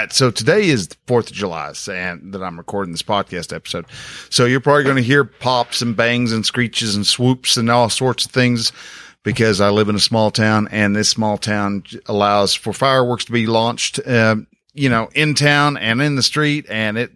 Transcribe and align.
right. 0.00 0.12
So 0.12 0.30
today 0.30 0.68
is 0.68 0.88
the 0.88 0.96
4th 1.06 1.28
of 1.28 1.32
July 1.32 1.72
and 1.90 2.32
that 2.34 2.42
I'm 2.42 2.58
recording 2.58 2.92
this 2.92 3.02
podcast 3.02 3.54
episode. 3.54 3.86
So 4.30 4.44
you're 4.44 4.60
probably 4.60 4.84
going 4.84 4.96
to 4.96 5.02
hear 5.02 5.24
pops 5.24 5.80
and 5.80 5.96
bangs 5.96 6.32
and 6.32 6.44
screeches 6.44 6.94
and 6.94 7.06
swoops 7.06 7.56
and 7.56 7.70
all 7.70 7.88
sorts 7.88 8.26
of 8.26 8.30
things 8.30 8.72
because 9.22 9.60
I 9.60 9.70
live 9.70 9.88
in 9.88 9.96
a 9.96 10.00
small 10.00 10.30
town 10.30 10.68
and 10.70 10.94
this 10.94 11.08
small 11.08 11.38
town 11.38 11.84
allows 12.06 12.54
for 12.54 12.72
fireworks 12.72 13.24
to 13.26 13.32
be 13.32 13.46
launched, 13.46 13.98
uh, 14.06 14.36
you 14.74 14.88
know, 14.88 15.08
in 15.14 15.34
town 15.34 15.76
and 15.78 16.02
in 16.02 16.16
the 16.16 16.22
street. 16.22 16.66
And 16.68 16.98
it 16.98 17.12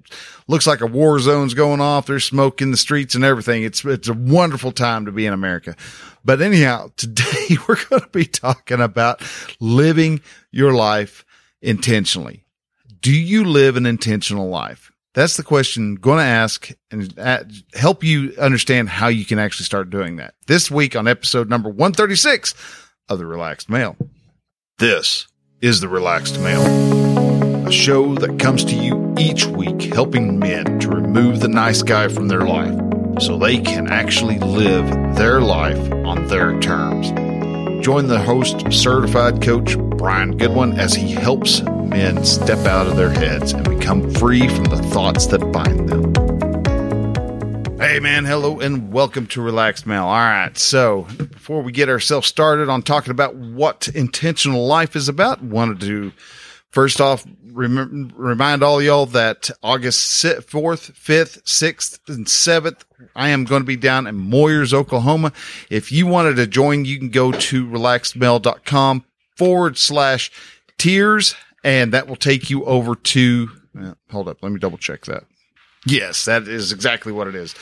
looks 0.48 0.66
like 0.66 0.80
a 0.80 0.86
war 0.86 1.18
zone's 1.18 1.54
going 1.54 1.80
off. 1.80 2.06
There's 2.06 2.24
smoke 2.24 2.62
in 2.62 2.70
the 2.70 2.76
streets 2.76 3.14
and 3.14 3.24
everything. 3.24 3.62
It's, 3.62 3.84
it's 3.84 4.08
a 4.08 4.14
wonderful 4.14 4.72
time 4.72 5.04
to 5.04 5.12
be 5.12 5.26
in 5.26 5.34
America. 5.34 5.76
But 6.24 6.40
anyhow, 6.40 6.90
today 6.96 7.56
we're 7.68 7.84
going 7.90 8.02
to 8.02 8.08
be 8.08 8.24
talking 8.24 8.80
about 8.80 9.22
living 9.60 10.22
your 10.50 10.72
life 10.72 11.24
intentionally. 11.60 12.44
Do 13.02 13.12
you 13.12 13.44
live 13.44 13.76
an 13.76 13.86
intentional 13.86 14.50
life? 14.50 14.92
That's 15.14 15.38
the 15.38 15.42
question 15.42 15.84
I'm 15.84 15.94
going 15.94 16.18
to 16.18 16.24
ask 16.24 16.70
and 16.90 17.64
help 17.72 18.04
you 18.04 18.34
understand 18.38 18.90
how 18.90 19.08
you 19.08 19.24
can 19.24 19.38
actually 19.38 19.64
start 19.64 19.88
doing 19.88 20.16
that. 20.16 20.34
This 20.46 20.70
week 20.70 20.94
on 20.94 21.08
episode 21.08 21.48
number 21.48 21.70
136 21.70 22.54
of 23.08 23.18
the 23.18 23.24
Relaxed 23.24 23.70
Male. 23.70 23.96
This 24.78 25.26
is 25.62 25.80
the 25.80 25.88
Relaxed 25.88 26.38
Male, 26.40 27.66
a 27.66 27.72
show 27.72 28.14
that 28.16 28.38
comes 28.38 28.64
to 28.66 28.74
you 28.74 29.14
each 29.18 29.46
week 29.46 29.80
helping 29.94 30.38
men 30.38 30.78
to 30.80 30.90
remove 30.90 31.40
the 31.40 31.48
nice 31.48 31.82
guy 31.82 32.08
from 32.08 32.28
their 32.28 32.42
life 32.42 32.78
so 33.18 33.38
they 33.38 33.58
can 33.58 33.88
actually 33.88 34.38
live 34.40 34.86
their 35.16 35.40
life 35.40 35.90
on 36.04 36.26
their 36.28 36.60
terms. 36.60 37.10
Join 37.80 38.08
the 38.08 38.20
host, 38.20 38.70
certified 38.70 39.40
coach 39.40 39.78
Brian 39.78 40.36
Goodwin, 40.36 40.78
as 40.78 40.92
he 40.94 41.12
helps 41.12 41.62
men 41.62 42.22
step 42.26 42.66
out 42.66 42.86
of 42.86 42.98
their 42.98 43.08
heads 43.08 43.54
and 43.54 43.66
become 43.66 44.12
free 44.16 44.48
from 44.48 44.64
the 44.64 44.76
thoughts 44.76 45.28
that 45.28 45.38
bind 45.50 45.88
them. 45.88 46.12
Hey 47.78 47.98
man, 47.98 48.26
hello 48.26 48.60
and 48.60 48.92
welcome 48.92 49.26
to 49.28 49.40
Relaxed 49.40 49.86
Male. 49.86 50.04
All 50.04 50.10
right, 50.10 50.56
so 50.58 51.06
before 51.16 51.62
we 51.62 51.72
get 51.72 51.88
ourselves 51.88 52.26
started 52.26 52.68
on 52.68 52.82
talking 52.82 53.12
about 53.12 53.34
what 53.36 53.88
intentional 53.88 54.66
life 54.66 54.94
is 54.94 55.08
about, 55.08 55.42
wanted 55.42 55.80
to 55.80 56.12
first 56.70 57.00
off 57.00 57.26
rem- 57.52 58.12
remind 58.16 58.62
all 58.62 58.80
y'all 58.82 59.06
that 59.06 59.50
August 59.62 60.24
4th, 60.24 60.92
5th, 60.92 61.42
6th, 61.42 61.98
and 62.08 62.26
7th, 62.26 62.82
I 63.14 63.30
am 63.30 63.44
going 63.44 63.62
to 63.62 63.66
be 63.66 63.76
down 63.76 64.06
in 64.06 64.16
Moyers, 64.16 64.72
Oklahoma. 64.72 65.32
If 65.68 65.92
you 65.92 66.06
wanted 66.06 66.36
to 66.36 66.46
join, 66.46 66.84
you 66.84 66.98
can 66.98 67.10
go 67.10 67.32
to 67.32 67.66
relaxedmale.com 67.66 69.04
forward 69.36 69.78
slash 69.78 70.30
tears, 70.78 71.34
and 71.64 71.92
that 71.92 72.06
will 72.06 72.16
take 72.16 72.50
you 72.50 72.64
over 72.64 72.94
to, 72.94 73.50
uh, 73.78 73.94
hold 74.10 74.28
up, 74.28 74.38
let 74.42 74.52
me 74.52 74.58
double 74.58 74.78
check 74.78 75.06
that. 75.06 75.24
Yes, 75.86 76.26
that 76.26 76.46
is 76.46 76.72
exactly 76.72 77.12
what 77.12 77.26
it 77.26 77.34
is. 77.34 77.54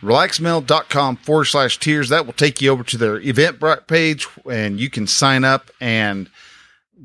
Relaxedmale.com 0.00 1.16
forward 1.16 1.44
slash 1.44 1.78
tears. 1.78 2.08
That 2.08 2.26
will 2.26 2.32
take 2.32 2.60
you 2.60 2.70
over 2.70 2.82
to 2.82 2.96
their 2.96 3.20
event 3.20 3.62
page 3.86 4.26
and 4.50 4.80
you 4.80 4.90
can 4.90 5.06
sign 5.06 5.44
up 5.44 5.70
and 5.80 6.28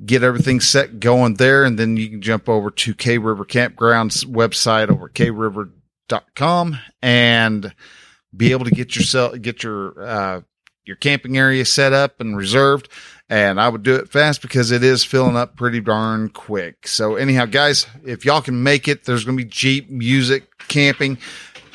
get 0.05 0.23
everything 0.23 0.59
set 0.59 0.99
going 0.99 1.35
there. 1.35 1.63
And 1.63 1.77
then 1.77 1.97
you 1.97 2.09
can 2.09 2.21
jump 2.21 2.49
over 2.49 2.69
to 2.71 2.93
K 2.93 3.17
River 3.17 3.45
Campground's 3.45 4.23
website 4.23 4.89
over 4.89 5.09
kriver.com 5.09 6.79
and 7.01 7.73
be 8.35 8.51
able 8.51 8.65
to 8.65 8.71
get 8.71 8.95
yourself, 8.95 9.39
get 9.41 9.63
your, 9.63 10.01
uh, 10.01 10.41
your 10.85 10.95
camping 10.95 11.37
area 11.37 11.65
set 11.65 11.93
up 11.93 12.19
and 12.21 12.37
reserved. 12.37 12.89
And 13.29 13.59
I 13.59 13.67
would 13.67 13.83
do 13.83 13.95
it 13.95 14.09
fast 14.09 14.41
because 14.41 14.71
it 14.71 14.83
is 14.83 15.03
filling 15.03 15.35
up 15.35 15.57
pretty 15.57 15.81
darn 15.81 16.29
quick. 16.29 16.87
So 16.87 17.15
anyhow, 17.15 17.45
guys, 17.45 17.85
if 18.05 18.23
y'all 18.23 18.41
can 18.41 18.63
make 18.63 18.87
it, 18.87 19.03
there's 19.03 19.25
going 19.25 19.37
to 19.37 19.43
be 19.43 19.49
Jeep 19.49 19.89
music, 19.89 20.45
camping, 20.69 21.17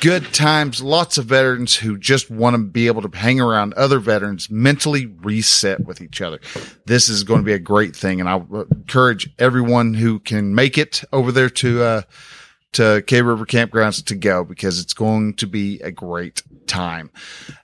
good 0.03 0.33
times, 0.33 0.83
lots 0.83 1.17
of 1.17 1.23
veterans 1.23 1.77
who 1.77 1.97
just 1.97 2.29
want 2.29 2.55
to 2.55 2.61
be 2.61 2.87
able 2.87 3.01
to 3.01 3.17
hang 3.17 3.39
around 3.39 3.73
other 3.75 3.99
veterans, 3.99 4.49
mentally 4.49 5.05
reset 5.05 5.79
with 5.85 6.01
each 6.01 6.19
other. 6.19 6.41
This 6.85 7.07
is 7.07 7.23
going 7.23 7.39
to 7.39 7.45
be 7.45 7.53
a 7.53 7.59
great 7.59 7.95
thing. 7.95 8.19
And 8.19 8.27
I 8.27 8.35
encourage 8.35 9.29
everyone 9.39 9.93
who 9.93 10.19
can 10.19 10.53
make 10.53 10.77
it 10.77 11.05
over 11.13 11.31
there 11.31 11.49
to, 11.49 11.83
uh, 11.83 12.01
to 12.73 13.01
K 13.07 13.21
River 13.21 13.45
Campgrounds 13.45 14.05
to 14.07 14.15
go 14.15 14.43
because 14.43 14.81
it's 14.81 14.93
going 14.93 15.35
to 15.35 15.47
be 15.47 15.79
a 15.79 15.89
great 15.89 16.43
time. 16.73 17.11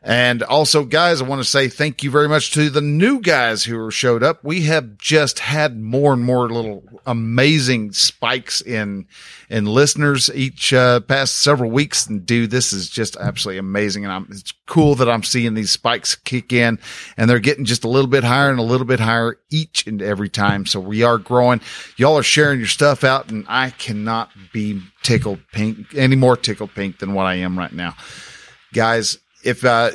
And 0.03 0.43
also, 0.43 0.85
guys, 0.85 1.19
I 1.19 1.25
want 1.25 1.41
to 1.41 1.49
say 1.49 1.67
thank 1.67 2.03
you 2.03 2.11
very 2.11 2.29
much 2.29 2.51
to 2.51 2.69
the 2.69 2.79
new 2.79 3.19
guys 3.19 3.63
who 3.63 3.89
showed 3.89 4.21
up. 4.21 4.43
We 4.43 4.61
have 4.61 4.97
just 4.99 5.39
had 5.39 5.79
more 5.79 6.13
and 6.13 6.23
more 6.23 6.47
little 6.47 6.83
amazing 7.07 7.91
spikes 7.93 8.61
in, 8.61 9.07
in 9.49 9.65
listeners 9.65 10.29
each, 10.33 10.73
uh, 10.73 10.99
past 11.01 11.39
several 11.39 11.71
weeks. 11.71 12.05
And 12.05 12.23
dude, 12.23 12.51
this 12.51 12.71
is 12.71 12.87
just 12.87 13.17
absolutely 13.17 13.57
amazing. 13.57 14.05
And 14.05 14.13
I'm, 14.13 14.27
it's 14.29 14.53
cool 14.67 14.93
that 14.95 15.09
I'm 15.09 15.23
seeing 15.23 15.55
these 15.55 15.71
spikes 15.71 16.13
kick 16.13 16.53
in 16.53 16.77
and 17.17 17.27
they're 17.27 17.39
getting 17.39 17.65
just 17.65 17.83
a 17.83 17.89
little 17.89 18.09
bit 18.09 18.23
higher 18.23 18.51
and 18.51 18.59
a 18.59 18.63
little 18.63 18.85
bit 18.85 18.99
higher 18.99 19.39
each 19.49 19.87
and 19.87 20.03
every 20.03 20.29
time. 20.29 20.67
So 20.67 20.79
we 20.79 21.01
are 21.01 21.17
growing. 21.17 21.61
Y'all 21.97 22.17
are 22.17 22.23
sharing 22.23 22.59
your 22.59 22.67
stuff 22.67 23.03
out 23.03 23.31
and 23.31 23.43
I 23.49 23.71
cannot 23.71 24.29
be 24.53 24.81
tickled 25.01 25.39
pink, 25.51 25.95
any 25.95 26.15
more 26.15 26.37
tickled 26.37 26.75
pink 26.75 26.99
than 26.99 27.15
what 27.15 27.25
I 27.25 27.35
am 27.35 27.57
right 27.57 27.73
now. 27.73 27.95
Guys, 28.73 29.17
if, 29.43 29.63
uh, 29.63 29.91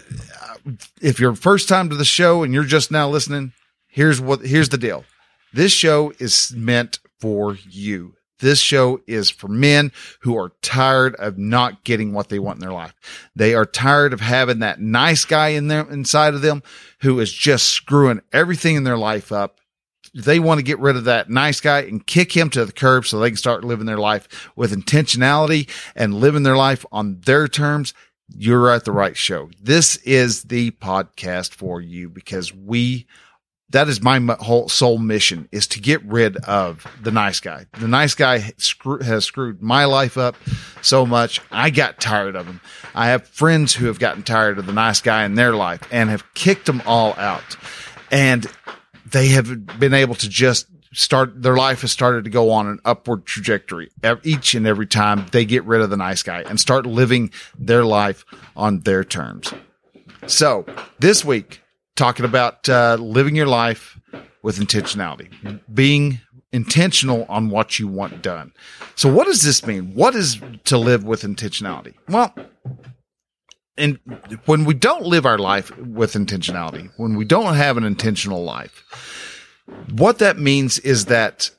if 1.01 1.21
you're 1.21 1.35
first 1.35 1.69
time 1.69 1.91
to 1.91 1.97
the 1.97 2.05
show 2.05 2.43
and 2.43 2.53
you're 2.53 2.65
just 2.65 2.91
now 2.91 3.09
listening, 3.09 3.53
here's 3.87 4.21
what, 4.21 4.45
here's 4.45 4.71
the 4.71 4.79
deal. 4.79 5.05
This 5.53 5.73
show 5.73 6.12
is 6.19 6.53
meant 6.57 6.99
for 7.21 7.57
you. 7.69 8.15
This 8.41 8.59
show 8.59 9.01
is 9.07 9.31
for 9.31 9.49
men 9.49 9.93
who 10.21 10.37
are 10.37 10.53
tired 10.61 11.15
of 11.17 11.39
not 11.39 11.85
getting 11.85 12.12
what 12.12 12.29
they 12.29 12.39
want 12.39 12.57
in 12.57 12.61
their 12.61 12.73
life. 12.73 12.95
They 13.35 13.55
are 13.55 13.65
tired 13.65 14.12
of 14.12 14.21
having 14.21 14.59
that 14.59 14.81
nice 14.81 15.25
guy 15.25 15.49
in 15.49 15.69
there 15.69 15.89
inside 15.91 16.35
of 16.35 16.43
them 16.43 16.62
who 17.01 17.21
is 17.21 17.33
just 17.33 17.67
screwing 17.67 18.21
everything 18.33 18.77
in 18.77 18.85
their 18.85 18.99
life 18.99 19.31
up 19.31 19.61
they 20.15 20.39
want 20.39 20.59
to 20.59 20.65
get 20.65 20.79
rid 20.79 20.97
of 20.97 21.05
that 21.05 21.29
nice 21.29 21.61
guy 21.61 21.81
and 21.81 22.06
kick 22.06 22.37
him 22.37 22.49
to 22.51 22.65
the 22.65 22.73
curb 22.73 23.05
so 23.05 23.19
they 23.19 23.31
can 23.31 23.37
start 23.37 23.65
living 23.65 23.87
their 23.87 23.99
life 23.99 24.51
with 24.55 24.73
intentionality 24.73 25.69
and 25.97 26.15
living 26.15 26.45
their 26.45 26.56
life 26.56 26.87
on 26.93 27.21
their 27.21 27.49
terms, 27.49 27.95
you're 28.29 28.71
at 28.71 28.85
the 28.85 28.93
right 28.93 29.17
show. 29.17 29.51
This 29.61 29.97
is 29.99 30.45
the 30.45 30.71
podcast 30.73 31.55
for 31.55 31.81
you 31.81 32.09
because 32.09 32.55
we, 32.55 33.07
that 33.71 33.89
is 33.89 34.03
my 34.03 34.19
whole 34.41 34.69
sole 34.69 34.99
mission 34.99 35.49
is 35.53 35.67
to 35.69 35.81
get 35.81 36.05
rid 36.05 36.37
of 36.39 36.87
the 37.03 37.11
nice 37.11 37.41
guy. 37.41 37.67
The 37.79 37.89
nice 37.89 38.15
guy 38.15 38.39
has 38.39 39.25
screwed 39.25 39.62
my 39.62 39.85
life 39.85 40.17
up 40.17 40.37
so 40.81 41.05
much. 41.05 41.41
I 41.51 41.71
got 41.71 42.01
tired 42.01 42.37
of 42.37 42.47
him. 42.47 42.61
I 42.95 43.09
have 43.09 43.27
friends 43.27 43.75
who 43.75 43.87
have 43.87 43.99
gotten 43.99 44.23
tired 44.23 44.59
of 44.59 44.67
the 44.67 44.73
nice 44.73 45.01
guy 45.01 45.25
in 45.25 45.35
their 45.35 45.55
life 45.55 45.83
and 45.91 46.11
have 46.11 46.33
kicked 46.35 46.67
them 46.67 46.83
all 46.87 47.15
out. 47.15 47.56
And 48.11 48.47
they 49.06 49.29
have 49.29 49.79
been 49.79 49.95
able 49.95 50.15
to 50.17 50.29
just 50.29 50.67
start 50.94 51.43
their 51.43 51.56
life 51.56 51.82
has 51.82 51.93
started 51.93 52.25
to 52.25 52.31
go 52.31 52.50
on 52.50 52.66
an 52.66 52.78
upward 52.84 53.27
trajectory 53.27 53.91
each 54.22 54.55
and 54.55 54.66
every 54.66 54.87
time 54.87 55.27
they 55.32 55.44
get 55.44 55.65
rid 55.65 55.81
of 55.81 55.91
the 55.91 55.97
nice 55.97 56.22
guy 56.22 56.43
and 56.43 56.59
start 56.59 56.87
living 56.87 57.31
their 57.59 57.84
life 57.84 58.25
on 58.56 58.81
their 58.81 59.05
terms. 59.05 59.53
So 60.27 60.65
this 60.99 61.25
week, 61.25 61.60
talking 61.97 62.25
about 62.25 62.69
uh, 62.69 62.97
living 62.99 63.37
your 63.37 63.47
life 63.47 63.99
with 64.43 64.59
intentionality, 64.59 65.60
being 65.72 66.21
intentional 66.53 67.26
on 67.28 67.50
what 67.50 67.78
you 67.78 67.88
want 67.88 68.22
done. 68.22 68.53
So 68.94 69.12
what 69.12 69.26
does 69.26 69.43
this 69.43 69.66
mean? 69.66 69.94
What 69.94 70.15
is 70.15 70.41
to 70.65 70.78
live 70.78 71.05
with 71.05 71.22
intentionality? 71.22 71.94
Well, 72.09 72.32
and 73.76 73.99
when 74.47 74.65
we 74.65 74.75
don't 74.75 75.05
live 75.05 75.26
our 75.26 75.38
life 75.38 75.76
with 75.78 76.12
intentionality, 76.12 76.91
when 76.97 77.16
we 77.16 77.25
don't 77.25 77.55
have 77.55 77.76
an 77.76 77.84
intentional 77.84 78.44
life, 78.44 78.84
what 79.91 80.19
that 80.19 80.38
means 80.38 80.78
is 80.78 81.06
that 81.06 81.50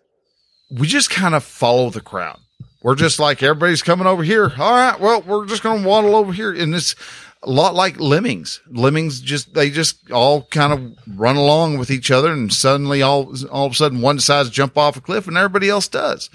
we 0.69 0.88
just 0.88 1.09
kind 1.09 1.35
of 1.35 1.43
follow 1.43 1.90
the 1.90 2.02
crowd. 2.02 2.40
We're 2.81 2.96
just 2.96 3.19
like 3.19 3.41
everybody's 3.41 3.81
coming 3.81 4.05
over 4.05 4.23
here. 4.23 4.52
All 4.57 4.72
right, 4.72 4.99
well, 4.99 5.22
we're 5.22 5.47
just 5.47 5.63
going 5.63 5.81
to 5.81 5.87
waddle 5.87 6.16
over 6.16 6.31
here, 6.31 6.53
and 6.53 6.75
it's 6.75 6.96
a 7.41 7.49
lot 7.49 7.73
like 7.73 7.99
lemmings. 7.99 8.61
Lemmings 8.69 9.22
just 9.22 9.53
they 9.53 9.69
just 9.69 10.11
all 10.11 10.43
kind 10.43 10.73
of 10.73 11.17
run 11.17 11.35
along 11.35 11.78
with 11.79 11.90
each 11.90 12.11
other, 12.11 12.31
and 12.31 12.53
suddenly 12.53 13.02
all 13.02 13.34
all 13.49 13.66
of 13.66 13.72
a 13.72 13.75
sudden 13.75 14.02
one 14.02 14.17
decides 14.17 14.49
to 14.49 14.55
jump 14.55 14.78
off 14.78 14.97
a 14.97 15.01
cliff, 15.01 15.28
and 15.28 15.37
everybody 15.37 15.69
else 15.69 15.87
does. 15.87 16.29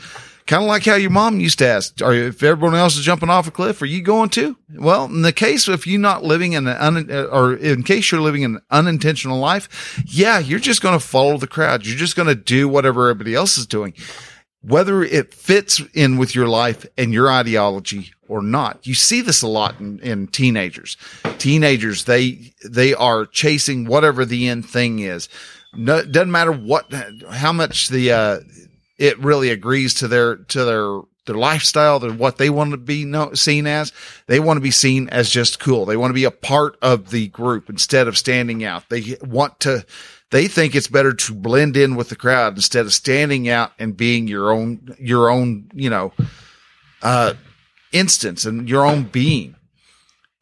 Kind 0.46 0.64
of 0.64 0.68
like 0.68 0.84
how 0.84 0.96
your 0.96 1.10
mom 1.10 1.38
used 1.38 1.58
to 1.58 1.66
ask, 1.66 2.02
are 2.02 2.12
if 2.12 2.42
everyone 2.42 2.74
else 2.74 2.96
is 2.96 3.04
jumping 3.04 3.30
off 3.30 3.46
a 3.46 3.50
cliff, 3.52 3.80
are 3.82 3.86
you 3.86 4.02
going 4.02 4.30
to? 4.30 4.56
Well, 4.74 5.04
in 5.04 5.22
the 5.22 5.32
case 5.32 5.68
if 5.68 5.86
you're 5.86 6.00
not 6.00 6.24
living 6.24 6.54
in 6.54 6.66
an 6.66 6.76
un, 6.76 7.10
or 7.30 7.54
in 7.54 7.84
case 7.84 8.10
you're 8.10 8.20
living 8.20 8.44
an 8.44 8.60
unintentional 8.70 9.38
life, 9.38 10.02
yeah, 10.06 10.38
you're 10.38 10.58
just 10.58 10.82
going 10.82 10.98
to 10.98 11.04
follow 11.04 11.36
the 11.36 11.46
crowd. 11.46 11.86
You're 11.86 11.96
just 11.96 12.16
going 12.16 12.28
to 12.28 12.34
do 12.34 12.68
whatever 12.68 13.08
everybody 13.08 13.34
else 13.34 13.58
is 13.58 13.66
doing, 13.66 13.94
whether 14.62 15.04
it 15.04 15.32
fits 15.32 15.80
in 15.94 16.16
with 16.16 16.34
your 16.34 16.48
life 16.48 16.84
and 16.98 17.12
your 17.12 17.30
ideology 17.30 18.12
or 18.26 18.42
not. 18.42 18.86
You 18.86 18.94
see 18.94 19.20
this 19.20 19.42
a 19.42 19.48
lot 19.48 19.78
in, 19.78 20.00
in 20.00 20.26
teenagers. 20.28 20.96
Teenagers, 21.38 22.04
they, 22.04 22.52
they 22.68 22.94
are 22.94 23.26
chasing 23.26 23.84
whatever 23.84 24.24
the 24.24 24.48
end 24.48 24.68
thing 24.68 24.98
is. 25.00 25.28
No, 25.74 26.04
doesn't 26.04 26.32
matter 26.32 26.52
what, 26.52 26.92
how 27.30 27.52
much 27.52 27.88
the, 27.88 28.10
uh, 28.10 28.40
it 29.00 29.18
really 29.18 29.48
agrees 29.48 29.94
to 29.94 30.08
their, 30.08 30.36
to 30.36 30.64
their, 30.66 31.00
their 31.24 31.34
lifestyle, 31.34 31.98
their, 31.98 32.12
what 32.12 32.36
they 32.36 32.50
want 32.50 32.72
to 32.72 32.76
be 32.76 33.06
no, 33.06 33.32
seen 33.32 33.66
as. 33.66 33.94
They 34.26 34.38
want 34.38 34.58
to 34.58 34.62
be 34.62 34.70
seen 34.70 35.08
as 35.08 35.30
just 35.30 35.58
cool. 35.58 35.86
They 35.86 35.96
want 35.96 36.10
to 36.10 36.14
be 36.14 36.24
a 36.24 36.30
part 36.30 36.76
of 36.82 37.08
the 37.08 37.28
group 37.28 37.70
instead 37.70 38.08
of 38.08 38.18
standing 38.18 38.62
out. 38.62 38.90
They 38.90 39.16
want 39.22 39.58
to, 39.60 39.86
they 40.30 40.48
think 40.48 40.74
it's 40.74 40.86
better 40.86 41.14
to 41.14 41.34
blend 41.34 41.78
in 41.78 41.96
with 41.96 42.10
the 42.10 42.14
crowd 42.14 42.56
instead 42.56 42.84
of 42.84 42.92
standing 42.92 43.48
out 43.48 43.72
and 43.78 43.96
being 43.96 44.28
your 44.28 44.52
own, 44.52 44.94
your 44.98 45.30
own, 45.30 45.70
you 45.72 45.88
know, 45.88 46.12
uh, 47.00 47.32
instance 47.92 48.44
and 48.44 48.68
your 48.68 48.84
own 48.84 49.04
being. 49.04 49.56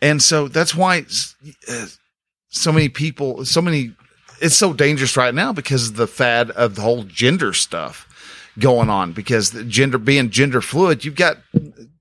And 0.03 0.21
so 0.21 0.49
that's 0.49 0.75
why 0.75 1.07
uh, 1.69 1.87
so 2.49 2.73
many 2.73 2.89
people, 2.89 3.45
so 3.45 3.63
many, 3.63 3.95
it's 4.41 4.57
so 4.57 4.73
dangerous 4.73 5.17
right 5.17 5.35
now 5.35 5.53
because 5.53 5.91
of 5.91 5.97
the 5.97 6.09
fad 6.09 6.51
of 6.51 6.75
the 6.75 6.83
whole 6.83 7.05
gender 7.05 7.53
stuff 7.53 8.08
going 8.59 8.91
on 8.91 9.13
because 9.13 9.51
gender 9.69 9.99
being 9.99 10.31
gender 10.31 10.61
fluid, 10.61 11.05
you've 11.05 11.15
got 11.15 11.39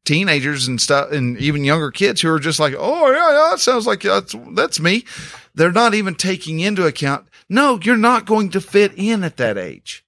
teenagers 0.05 0.67
and 0.67 0.79
stuff 0.81 1.11
and 1.11 1.37
even 1.37 1.63
younger 1.63 1.91
kids 1.91 2.21
who 2.21 2.29
are 2.29 2.39
just 2.39 2.59
like, 2.59 2.73
Oh 2.77 3.11
yeah, 3.11 3.31
yeah 3.31 3.49
that 3.51 3.59
sounds 3.59 3.85
like 3.85 4.01
that's, 4.01 4.35
that's 4.53 4.79
me. 4.79 5.05
They're 5.53 5.71
not 5.71 5.93
even 5.93 6.15
taking 6.15 6.59
into 6.59 6.85
account. 6.85 7.27
No, 7.49 7.79
you're 7.81 7.97
not 7.97 8.25
going 8.25 8.49
to 8.51 8.61
fit 8.61 8.93
in 8.95 9.23
at 9.23 9.37
that 9.37 9.57
age. 9.57 10.05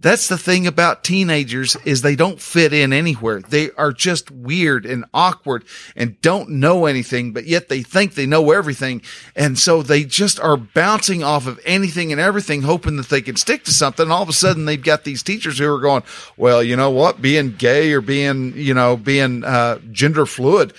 That's 0.00 0.28
the 0.28 0.38
thing 0.38 0.68
about 0.68 1.02
teenagers 1.02 1.76
is 1.84 2.02
they 2.02 2.14
don't 2.14 2.40
fit 2.40 2.72
in 2.72 2.92
anywhere. 2.92 3.40
They 3.40 3.72
are 3.72 3.90
just 3.90 4.30
weird 4.30 4.86
and 4.86 5.04
awkward 5.12 5.64
and 5.96 6.20
don't 6.20 6.50
know 6.50 6.86
anything, 6.86 7.32
but 7.32 7.46
yet 7.46 7.68
they 7.68 7.82
think 7.82 8.14
they 8.14 8.26
know 8.26 8.52
everything. 8.52 9.02
And 9.34 9.58
so 9.58 9.82
they 9.82 10.04
just 10.04 10.38
are 10.38 10.56
bouncing 10.56 11.24
off 11.24 11.48
of 11.48 11.58
anything 11.64 12.12
and 12.12 12.20
everything, 12.20 12.62
hoping 12.62 12.96
that 12.96 13.08
they 13.08 13.20
can 13.20 13.34
stick 13.34 13.64
to 13.64 13.72
something. 13.72 14.08
All 14.08 14.22
of 14.22 14.28
a 14.28 14.32
sudden 14.32 14.66
they've 14.66 14.80
got 14.80 15.02
these 15.02 15.24
teachers 15.24 15.58
who 15.58 15.74
are 15.74 15.80
going, 15.80 16.04
well, 16.36 16.62
you 16.62 16.76
know 16.76 16.90
what? 16.90 17.20
Being 17.20 17.56
gay 17.56 17.92
or 17.92 18.00
being, 18.00 18.52
you 18.56 18.74
know, 18.74 18.96
being, 18.96 19.42
uh, 19.42 19.78
gender 19.90 20.26
fluid 20.26 20.74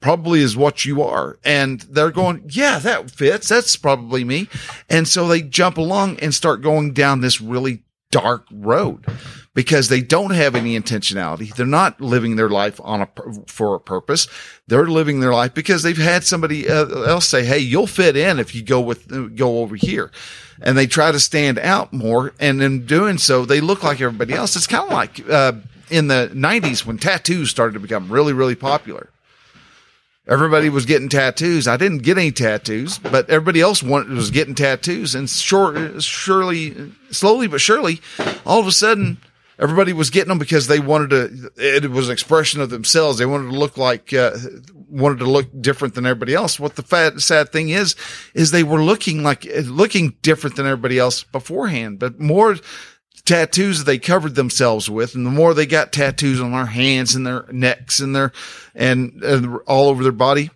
probably 0.00 0.40
is 0.40 0.56
what 0.56 0.84
you 0.84 1.02
are. 1.02 1.38
And 1.44 1.80
they're 1.82 2.10
going, 2.10 2.42
yeah, 2.48 2.80
that 2.80 3.10
fits. 3.10 3.48
That's 3.48 3.76
probably 3.76 4.24
me. 4.24 4.48
And 4.88 5.06
so 5.06 5.28
they 5.28 5.42
jump 5.42 5.76
along 5.76 6.18
and 6.20 6.34
start 6.34 6.62
going 6.62 6.92
down 6.92 7.20
this 7.20 7.40
really 7.40 7.82
dark 8.10 8.46
road 8.50 9.04
because 9.54 9.88
they 9.88 10.00
don't 10.00 10.30
have 10.30 10.54
any 10.54 10.78
intentionality. 10.78 11.54
They're 11.54 11.66
not 11.66 12.00
living 12.00 12.36
their 12.36 12.48
life 12.48 12.80
on 12.82 13.02
a, 13.02 13.08
for 13.46 13.74
a 13.74 13.80
purpose. 13.80 14.28
They're 14.66 14.86
living 14.86 15.20
their 15.20 15.32
life 15.32 15.54
because 15.54 15.82
they've 15.82 15.96
had 15.96 16.24
somebody 16.24 16.68
else 16.68 17.26
say, 17.26 17.44
Hey, 17.44 17.58
you'll 17.58 17.86
fit 17.86 18.16
in 18.16 18.38
if 18.38 18.54
you 18.54 18.62
go 18.62 18.80
with, 18.80 19.36
go 19.36 19.58
over 19.58 19.76
here. 19.76 20.10
And 20.60 20.76
they 20.76 20.86
try 20.86 21.12
to 21.12 21.20
stand 21.20 21.58
out 21.58 21.92
more. 21.92 22.32
And 22.40 22.62
in 22.62 22.86
doing 22.86 23.18
so, 23.18 23.44
they 23.44 23.60
look 23.60 23.82
like 23.82 24.00
everybody 24.00 24.34
else. 24.34 24.56
It's 24.56 24.66
kind 24.66 24.84
of 24.84 24.92
like, 24.92 25.28
uh, 25.28 25.52
in 25.90 26.08
the 26.08 26.30
nineties 26.34 26.84
when 26.84 26.98
tattoos 26.98 27.50
started 27.50 27.72
to 27.72 27.80
become 27.80 28.12
really, 28.12 28.32
really 28.32 28.54
popular 28.54 29.08
everybody 30.28 30.68
was 30.68 30.86
getting 30.86 31.08
tattoos. 31.08 31.66
I 31.66 31.76
didn't 31.76 32.02
get 32.02 32.18
any 32.18 32.32
tattoos, 32.32 32.98
but 32.98 33.28
everybody 33.30 33.60
else 33.60 33.82
wanted, 33.82 34.10
was 34.10 34.30
getting 34.30 34.54
tattoos. 34.54 35.14
And 35.14 35.28
short, 35.28 36.02
surely, 36.02 36.92
slowly 37.10 37.46
but 37.46 37.60
surely, 37.60 38.00
all 38.44 38.60
of 38.60 38.66
a 38.66 38.72
sudden, 38.72 39.18
everybody 39.58 39.92
was 39.92 40.10
getting 40.10 40.28
them 40.28 40.38
because 40.38 40.66
they 40.66 40.80
wanted 40.80 41.10
to, 41.10 41.50
it 41.56 41.90
was 41.90 42.08
an 42.08 42.12
expression 42.12 42.60
of 42.60 42.70
themselves. 42.70 43.18
They 43.18 43.26
wanted 43.26 43.50
to 43.50 43.58
look 43.58 43.76
like, 43.76 44.12
uh, 44.12 44.36
wanted 44.88 45.18
to 45.20 45.30
look 45.30 45.48
different 45.60 45.94
than 45.94 46.06
everybody 46.06 46.34
else. 46.34 46.60
What 46.60 46.76
the 46.76 46.82
fat, 46.82 47.20
sad 47.20 47.50
thing 47.50 47.70
is, 47.70 47.96
is 48.34 48.50
they 48.50 48.64
were 48.64 48.82
looking 48.82 49.22
like, 49.22 49.46
looking 49.64 50.16
different 50.22 50.56
than 50.56 50.66
everybody 50.66 50.98
else 50.98 51.24
beforehand, 51.24 51.98
but 51.98 52.20
more, 52.20 52.56
tattoos 53.28 53.78
that 53.78 53.84
they 53.84 53.98
covered 53.98 54.34
themselves 54.34 54.88
with. 54.88 55.14
And 55.14 55.26
the 55.26 55.30
more 55.30 55.52
they 55.52 55.66
got 55.66 55.92
tattoos 55.92 56.40
on 56.40 56.52
their 56.52 56.66
hands 56.66 57.14
and 57.14 57.26
their 57.26 57.44
necks 57.52 58.00
and 58.00 58.16
their, 58.16 58.32
and, 58.74 59.22
and 59.22 59.58
all 59.66 59.88
over 59.88 60.02
their 60.02 60.12
body, 60.12 60.50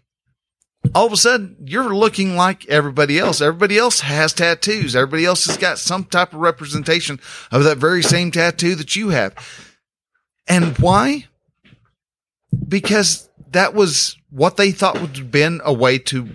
all 0.94 1.06
of 1.06 1.12
a 1.12 1.16
sudden 1.18 1.56
you're 1.66 1.94
looking 1.94 2.34
like 2.34 2.66
everybody 2.68 3.18
else. 3.18 3.42
Everybody 3.42 3.76
else 3.76 4.00
has 4.00 4.32
tattoos. 4.32 4.96
Everybody 4.96 5.26
else 5.26 5.44
has 5.46 5.58
got 5.58 5.78
some 5.78 6.04
type 6.04 6.32
of 6.32 6.40
representation 6.40 7.20
of 7.50 7.64
that 7.64 7.76
very 7.76 8.02
same 8.02 8.30
tattoo 8.30 8.74
that 8.76 8.96
you 8.96 9.10
have. 9.10 9.34
And 10.48 10.76
why? 10.78 11.26
Because 12.66 13.28
that 13.50 13.74
was 13.74 14.16
what 14.30 14.56
they 14.56 14.72
thought 14.72 14.98
would 14.98 15.18
have 15.18 15.30
been 15.30 15.60
a 15.62 15.74
way 15.74 15.98
to 15.98 16.30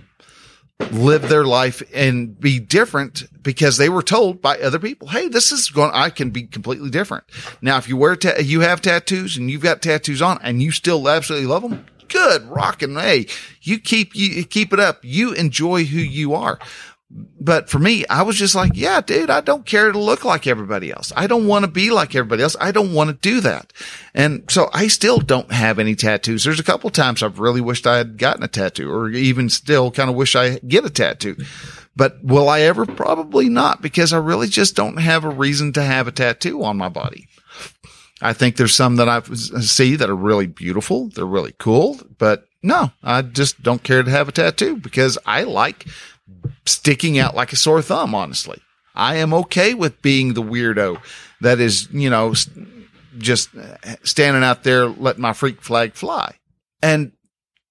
live 0.90 1.28
their 1.28 1.44
life 1.44 1.82
and 1.94 2.38
be 2.38 2.58
different 2.58 3.24
because 3.42 3.76
they 3.76 3.88
were 3.88 4.02
told 4.02 4.40
by 4.40 4.58
other 4.58 4.78
people, 4.78 5.08
Hey, 5.08 5.28
this 5.28 5.52
is 5.52 5.68
going, 5.70 5.90
I 5.92 6.10
can 6.10 6.30
be 6.30 6.44
completely 6.44 6.90
different. 6.90 7.24
Now, 7.60 7.78
if 7.78 7.88
you 7.88 7.96
wear, 7.96 8.16
ta- 8.16 8.38
you 8.40 8.60
have 8.60 8.80
tattoos 8.80 9.36
and 9.36 9.50
you've 9.50 9.62
got 9.62 9.82
tattoos 9.82 10.22
on 10.22 10.38
and 10.42 10.62
you 10.62 10.70
still 10.70 11.08
absolutely 11.08 11.48
love 11.48 11.62
them, 11.62 11.84
good, 12.08 12.44
rocking. 12.44 12.94
Hey, 12.94 13.26
you 13.62 13.78
keep, 13.78 14.14
you 14.14 14.44
keep 14.44 14.72
it 14.72 14.80
up. 14.80 15.00
You 15.02 15.32
enjoy 15.32 15.84
who 15.84 15.98
you 15.98 16.34
are. 16.34 16.58
But 17.10 17.70
for 17.70 17.78
me, 17.78 18.04
I 18.06 18.22
was 18.22 18.36
just 18.36 18.54
like, 18.54 18.72
yeah, 18.74 19.00
dude, 19.00 19.30
I 19.30 19.40
don't 19.40 19.64
care 19.64 19.90
to 19.90 19.98
look 19.98 20.26
like 20.26 20.46
everybody 20.46 20.92
else. 20.92 21.10
I 21.16 21.26
don't 21.26 21.46
want 21.46 21.64
to 21.64 21.70
be 21.70 21.90
like 21.90 22.14
everybody 22.14 22.42
else. 22.42 22.54
I 22.60 22.70
don't 22.70 22.92
want 22.92 23.08
to 23.08 23.16
do 23.16 23.40
that. 23.40 23.72
And 24.14 24.44
so 24.50 24.68
I 24.74 24.88
still 24.88 25.18
don't 25.18 25.50
have 25.50 25.78
any 25.78 25.94
tattoos. 25.94 26.44
There's 26.44 26.60
a 26.60 26.64
couple 26.64 26.90
times 26.90 27.22
I've 27.22 27.38
really 27.38 27.62
wished 27.62 27.86
I 27.86 27.96
had 27.96 28.18
gotten 28.18 28.42
a 28.42 28.48
tattoo 28.48 28.92
or 28.92 29.08
even 29.10 29.48
still 29.48 29.90
kind 29.90 30.10
of 30.10 30.16
wish 30.16 30.36
I 30.36 30.58
get 30.58 30.84
a 30.84 30.90
tattoo. 30.90 31.36
But 31.96 32.22
will 32.22 32.48
I 32.48 32.60
ever? 32.60 32.84
Probably 32.84 33.48
not 33.48 33.80
because 33.80 34.12
I 34.12 34.18
really 34.18 34.46
just 34.46 34.76
don't 34.76 34.98
have 34.98 35.24
a 35.24 35.30
reason 35.30 35.72
to 35.72 35.82
have 35.82 36.08
a 36.08 36.12
tattoo 36.12 36.62
on 36.62 36.76
my 36.76 36.90
body. 36.90 37.26
I 38.20 38.34
think 38.34 38.56
there's 38.56 38.74
some 38.74 38.96
that 38.96 39.08
I 39.08 39.16
uh, 39.16 39.60
see 39.60 39.96
that 39.96 40.10
are 40.10 40.14
really 40.14 40.46
beautiful. 40.46 41.08
They're 41.08 41.24
really 41.24 41.54
cool, 41.58 41.98
but 42.18 42.44
no, 42.62 42.90
I 43.02 43.22
just 43.22 43.62
don't 43.62 43.82
care 43.82 44.02
to 44.02 44.10
have 44.10 44.28
a 44.28 44.32
tattoo 44.32 44.76
because 44.76 45.18
I 45.24 45.44
like 45.44 45.86
sticking 46.66 47.18
out 47.18 47.34
like 47.34 47.52
a 47.52 47.56
sore 47.56 47.82
thumb, 47.82 48.14
honestly. 48.14 48.60
I 48.94 49.16
am 49.16 49.32
okay 49.32 49.74
with 49.74 50.02
being 50.02 50.34
the 50.34 50.42
weirdo 50.42 51.00
that 51.40 51.60
is, 51.60 51.88
you 51.92 52.10
know, 52.10 52.34
just 53.16 53.50
uh, 53.56 53.76
standing 54.02 54.42
out 54.42 54.64
there 54.64 54.86
letting 54.86 55.22
my 55.22 55.32
freak 55.32 55.62
flag 55.62 55.94
fly. 55.94 56.34
And, 56.82 57.12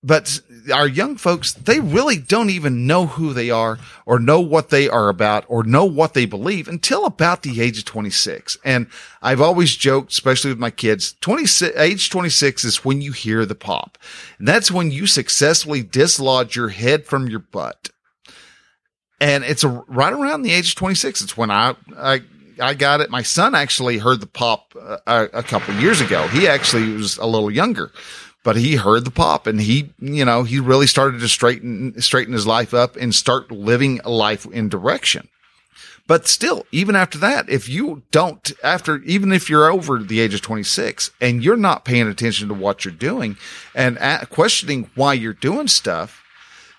but 0.03 0.39
our 0.73 0.87
young 0.87 1.17
folks, 1.17 1.53
they 1.53 1.79
really 1.79 2.17
don't 2.17 2.49
even 2.49 2.87
know 2.87 3.07
who 3.07 3.33
they 3.33 3.49
are 3.49 3.77
or 4.05 4.19
know 4.19 4.39
what 4.39 4.69
they 4.69 4.87
are 4.87 5.09
about 5.09 5.43
or 5.49 5.63
know 5.63 5.83
what 5.83 6.13
they 6.13 6.25
believe 6.25 6.67
until 6.67 7.05
about 7.05 7.41
the 7.41 7.61
age 7.61 7.79
of 7.79 7.85
26. 7.85 8.57
And 8.63 8.87
I've 9.21 9.41
always 9.41 9.75
joked, 9.75 10.11
especially 10.11 10.51
with 10.51 10.59
my 10.59 10.71
kids, 10.71 11.15
26, 11.19 11.77
age 11.77 12.09
26 12.09 12.63
is 12.63 12.85
when 12.85 13.01
you 13.01 13.11
hear 13.11 13.45
the 13.45 13.55
pop. 13.55 13.97
And 14.39 14.47
that's 14.47 14.71
when 14.71 14.91
you 14.91 15.07
successfully 15.07 15.83
dislodge 15.83 16.55
your 16.55 16.69
head 16.69 17.05
from 17.05 17.27
your 17.27 17.39
butt 17.39 17.89
and 19.19 19.43
it's 19.43 19.63
a, 19.63 19.69
right 19.87 20.13
around 20.13 20.43
the 20.43 20.51
age 20.51 20.69
of 20.69 20.75
26. 20.75 21.21
It's 21.21 21.37
when 21.37 21.51
I, 21.51 21.75
I, 21.97 22.21
I 22.59 22.73
got 22.73 23.01
it. 23.01 23.09
My 23.09 23.23
son 23.23 23.55
actually 23.55 23.97
heard 23.97 24.19
the 24.19 24.27
pop 24.27 24.73
uh, 24.79 24.97
a, 25.07 25.23
a 25.39 25.43
couple 25.43 25.73
years 25.75 26.01
ago. 26.01 26.27
He 26.27 26.47
actually 26.47 26.93
was 26.93 27.17
a 27.17 27.25
little 27.25 27.51
younger, 27.51 27.91
but 28.43 28.55
he 28.55 28.75
heard 28.75 29.05
the 29.05 29.11
pop 29.11 29.47
and 29.47 29.59
he, 29.59 29.91
you 29.99 30.25
know, 30.25 30.43
he 30.43 30.59
really 30.59 30.87
started 30.87 31.19
to 31.21 31.27
straighten, 31.27 31.99
straighten 32.01 32.33
his 32.33 32.47
life 32.47 32.73
up 32.73 32.95
and 32.95 33.13
start 33.13 33.51
living 33.51 33.99
a 34.03 34.09
life 34.09 34.45
in 34.45 34.69
direction. 34.69 35.27
But 36.07 36.25
still, 36.25 36.65
even 36.71 36.95
after 36.95 37.17
that, 37.17 37.49
if 37.49 37.67
you 37.67 38.03
don't, 38.11 38.49
after, 38.63 38.97
even 39.03 39.33
if 39.33 39.49
you're 39.49 39.69
over 39.69 39.99
the 39.99 40.21
age 40.21 40.33
of 40.33 40.41
26 40.41 41.11
and 41.19 41.43
you're 41.43 41.57
not 41.57 41.83
paying 41.83 42.07
attention 42.07 42.47
to 42.47 42.53
what 42.53 42.85
you're 42.85 42.93
doing 42.93 43.35
and 43.75 43.99
questioning 44.29 44.89
why 44.95 45.13
you're 45.13 45.33
doing 45.33 45.67
stuff, 45.67 46.23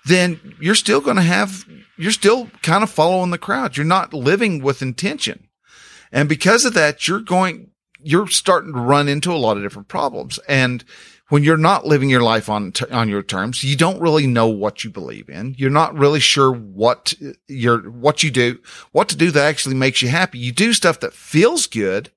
then 0.09 0.57
you're 0.61 0.75
still 0.75 1.01
going 1.01 1.17
to 1.17 1.23
have, 1.23 1.65
you're 1.97 2.11
still 2.11 2.49
kind 2.63 2.83
of 2.83 2.91
following 2.91 3.31
the 3.31 3.39
crowd. 3.39 3.77
You're 3.77 3.87
not 3.87 4.13
living 4.13 4.63
with 4.63 4.83
intention. 4.83 5.49
And 6.11 6.29
because 6.29 6.65
of 6.65 6.75
that, 6.75 7.07
you're 7.07 7.21
going, 7.21 7.71
you're 8.01 8.29
starting 8.29 8.73
to 8.73 8.81
run 8.81 9.09
into 9.09 9.33
a 9.33 9.37
lot 9.37 9.57
of 9.57 9.63
different 9.63 9.89
problems. 9.89 10.39
And 10.49 10.85
when 11.29 11.45
you're 11.45 11.59
not 11.59 11.85
living 11.85 12.09
your 12.09 12.23
life 12.23 12.49
on, 12.49 12.73
on 12.91 13.09
your 13.09 13.23
terms, 13.23 13.63
you 13.63 13.77
don't 13.77 14.01
really 14.01 14.27
know 14.27 14.49
what 14.49 14.83
you 14.83 14.91
believe 14.91 15.29
in. 15.29 15.55
You're 15.59 15.69
not 15.69 15.95
really 15.99 16.21
sure 16.21 16.51
what 16.51 17.13
you're, 17.47 17.81
what 17.91 18.23
you 18.23 18.31
do, 18.31 18.59
what 18.93 19.11
to 19.11 19.17
do 19.17 19.31
that 19.33 19.47
actually 19.47 19.75
makes 19.75 20.01
you 20.01 20.09
happy. 20.09 20.39
You 20.39 20.53
do 20.53 20.73
stuff 20.73 21.01
that 21.01 21.13
feels 21.13 21.67
good. 21.67 22.11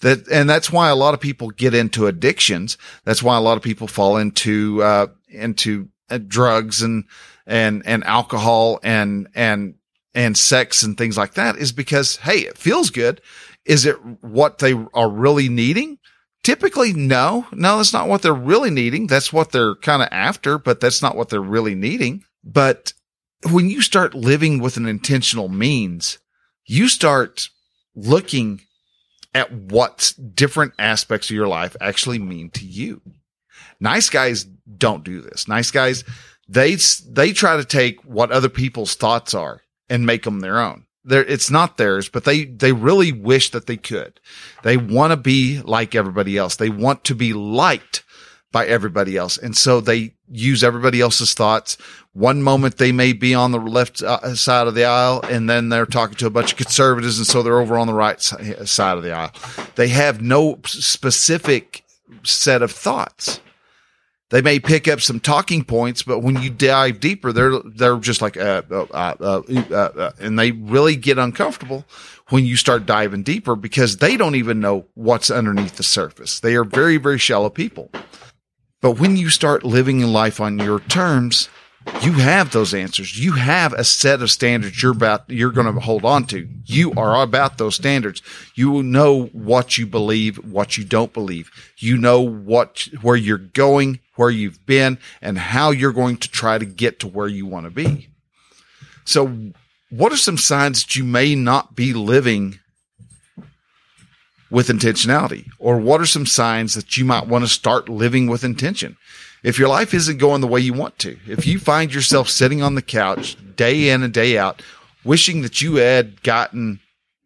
That, 0.00 0.26
and 0.28 0.50
that's 0.50 0.72
why 0.72 0.88
a 0.88 0.96
lot 0.96 1.14
of 1.14 1.20
people 1.20 1.50
get 1.50 1.74
into 1.74 2.06
addictions. 2.06 2.78
That's 3.04 3.22
why 3.22 3.36
a 3.36 3.40
lot 3.40 3.58
of 3.58 3.62
people 3.62 3.86
fall 3.86 4.16
into, 4.16 4.82
uh, 4.82 5.06
into 5.28 5.88
Uh, 6.10 6.18
drugs 6.18 6.82
and, 6.82 7.04
and, 7.46 7.82
and 7.86 8.04
alcohol 8.04 8.80
and, 8.82 9.28
and, 9.34 9.74
and 10.14 10.36
sex 10.36 10.82
and 10.82 10.98
things 10.98 11.16
like 11.16 11.34
that 11.34 11.56
is 11.56 11.72
because, 11.72 12.16
hey, 12.16 12.38
it 12.40 12.58
feels 12.58 12.90
good. 12.90 13.20
Is 13.64 13.84
it 13.84 13.96
what 14.22 14.58
they 14.58 14.72
are 14.94 15.08
really 15.08 15.48
needing? 15.48 15.98
Typically, 16.42 16.92
no, 16.92 17.46
no, 17.52 17.76
that's 17.76 17.92
not 17.92 18.08
what 18.08 18.22
they're 18.22 18.32
really 18.32 18.70
needing. 18.70 19.06
That's 19.06 19.32
what 19.32 19.52
they're 19.52 19.74
kind 19.76 20.02
of 20.02 20.08
after, 20.10 20.58
but 20.58 20.80
that's 20.80 21.02
not 21.02 21.16
what 21.16 21.28
they're 21.28 21.40
really 21.40 21.74
needing. 21.74 22.24
But 22.42 22.94
when 23.50 23.68
you 23.68 23.82
start 23.82 24.14
living 24.14 24.60
with 24.60 24.76
an 24.76 24.86
intentional 24.86 25.48
means, 25.48 26.18
you 26.66 26.88
start 26.88 27.48
looking 27.94 28.62
at 29.34 29.52
what 29.52 30.14
different 30.34 30.72
aspects 30.78 31.30
of 31.30 31.36
your 31.36 31.48
life 31.48 31.76
actually 31.80 32.18
mean 32.18 32.50
to 32.50 32.64
you. 32.64 33.00
Nice 33.78 34.10
guys 34.10 34.46
don't 34.76 35.04
do 35.04 35.20
this. 35.20 35.48
Nice 35.48 35.70
guys, 35.70 36.04
they, 36.48 36.76
they 37.08 37.32
try 37.32 37.56
to 37.56 37.64
take 37.64 38.00
what 38.04 38.32
other 38.32 38.48
people's 38.48 38.94
thoughts 38.94 39.34
are 39.34 39.62
and 39.88 40.06
make 40.06 40.24
them 40.24 40.40
their 40.40 40.58
own. 40.58 40.86
They're, 41.04 41.24
it's 41.24 41.50
not 41.50 41.76
theirs, 41.76 42.08
but 42.08 42.24
they, 42.24 42.44
they 42.44 42.72
really 42.72 43.12
wish 43.12 43.50
that 43.50 43.66
they 43.66 43.76
could. 43.76 44.20
They 44.62 44.76
want 44.76 45.12
to 45.12 45.16
be 45.16 45.60
like 45.62 45.94
everybody 45.94 46.36
else. 46.36 46.56
They 46.56 46.68
want 46.68 47.04
to 47.04 47.14
be 47.14 47.32
liked 47.32 48.04
by 48.52 48.66
everybody 48.66 49.16
else. 49.16 49.38
And 49.38 49.56
so 49.56 49.80
they 49.80 50.14
use 50.28 50.64
everybody 50.64 51.00
else's 51.00 51.34
thoughts. 51.34 51.76
One 52.12 52.42
moment 52.42 52.78
they 52.78 52.92
may 52.92 53.12
be 53.12 53.34
on 53.34 53.52
the 53.52 53.60
left 53.60 54.02
uh, 54.02 54.34
side 54.34 54.66
of 54.66 54.74
the 54.74 54.84
aisle 54.84 55.20
and 55.28 55.48
then 55.48 55.68
they're 55.68 55.86
talking 55.86 56.16
to 56.16 56.26
a 56.26 56.30
bunch 56.30 56.52
of 56.52 56.58
conservatives. 56.58 57.18
And 57.18 57.26
so 57.26 57.42
they're 57.42 57.60
over 57.60 57.78
on 57.78 57.86
the 57.86 57.94
right 57.94 58.20
side 58.20 58.96
of 58.96 59.02
the 59.02 59.12
aisle. 59.12 59.32
They 59.76 59.88
have 59.88 60.20
no 60.20 60.58
specific 60.66 61.84
set 62.24 62.62
of 62.62 62.72
thoughts. 62.72 63.40
They 64.30 64.42
may 64.42 64.60
pick 64.60 64.86
up 64.86 65.00
some 65.00 65.18
talking 65.18 65.64
points, 65.64 66.04
but 66.04 66.20
when 66.20 66.40
you 66.40 66.50
dive 66.50 67.00
deeper, 67.00 67.32
they're, 67.32 67.58
they're 67.64 67.98
just 67.98 68.22
like, 68.22 68.36
uh, 68.36 68.62
uh, 68.70 68.86
uh, 68.92 69.14
uh, 69.20 69.74
uh 69.74 70.12
and 70.20 70.38
they 70.38 70.52
really 70.52 70.94
get 70.94 71.18
uncomfortable 71.18 71.84
when 72.28 72.46
you 72.46 72.56
start 72.56 72.86
diving 72.86 73.24
deeper 73.24 73.56
because 73.56 73.96
they 73.96 74.16
don't 74.16 74.36
even 74.36 74.60
know 74.60 74.86
what's 74.94 75.30
underneath 75.30 75.76
the 75.76 75.82
surface. 75.82 76.38
They 76.38 76.54
are 76.54 76.64
very, 76.64 76.96
very 76.96 77.18
shallow 77.18 77.50
people. 77.50 77.90
But 78.80 78.92
when 78.92 79.16
you 79.16 79.30
start 79.30 79.64
living 79.64 80.00
in 80.00 80.12
life 80.12 80.40
on 80.40 80.58
your 80.58 80.78
terms, 80.80 81.48
you 82.02 82.12
have 82.12 82.50
those 82.50 82.74
answers. 82.74 83.18
You 83.18 83.32
have 83.32 83.72
a 83.72 83.84
set 83.84 84.22
of 84.22 84.30
standards 84.30 84.82
you're 84.82 84.92
about, 84.92 85.24
you're 85.28 85.50
going 85.50 85.72
to 85.72 85.80
hold 85.80 86.04
on 86.04 86.26
to. 86.26 86.48
You 86.66 86.92
are 86.92 87.22
about 87.22 87.58
those 87.58 87.74
standards. 87.74 88.22
You 88.54 88.82
know 88.82 89.26
what 89.26 89.78
you 89.78 89.86
believe, 89.86 90.36
what 90.36 90.76
you 90.76 90.84
don't 90.84 91.12
believe. 91.12 91.50
You 91.78 91.96
know 91.96 92.20
what, 92.20 92.88
where 93.02 93.16
you're 93.16 93.38
going, 93.38 94.00
where 94.16 94.30
you've 94.30 94.64
been 94.66 94.98
and 95.22 95.38
how 95.38 95.70
you're 95.70 95.92
going 95.92 96.18
to 96.18 96.30
try 96.30 96.58
to 96.58 96.66
get 96.66 97.00
to 97.00 97.08
where 97.08 97.28
you 97.28 97.46
want 97.46 97.64
to 97.64 97.70
be. 97.70 98.08
So 99.04 99.52
what 99.88 100.12
are 100.12 100.18
some 100.18 100.38
signs 100.38 100.82
that 100.82 100.96
you 100.96 101.04
may 101.04 101.34
not 101.34 101.74
be 101.74 101.92
living 101.92 102.58
with 104.50 104.68
intentionality? 104.68 105.48
Or 105.58 105.78
what 105.78 106.00
are 106.00 106.06
some 106.06 106.26
signs 106.26 106.74
that 106.74 106.96
you 106.96 107.04
might 107.04 107.26
want 107.26 107.44
to 107.44 107.48
start 107.48 107.88
living 107.88 108.26
with 108.26 108.44
intention? 108.44 108.96
If 109.42 109.58
your 109.58 109.68
life 109.68 109.94
isn't 109.94 110.18
going 110.18 110.40
the 110.40 110.46
way 110.46 110.60
you 110.60 110.74
want 110.74 110.98
to, 111.00 111.18
if 111.26 111.46
you 111.46 111.58
find 111.58 111.92
yourself 111.92 112.28
sitting 112.28 112.62
on 112.62 112.74
the 112.74 112.82
couch 112.82 113.36
day 113.56 113.88
in 113.88 114.02
and 114.02 114.12
day 114.12 114.36
out, 114.36 114.62
wishing 115.04 115.42
that 115.42 115.62
you 115.62 115.76
had 115.76 116.22
gotten 116.22 116.80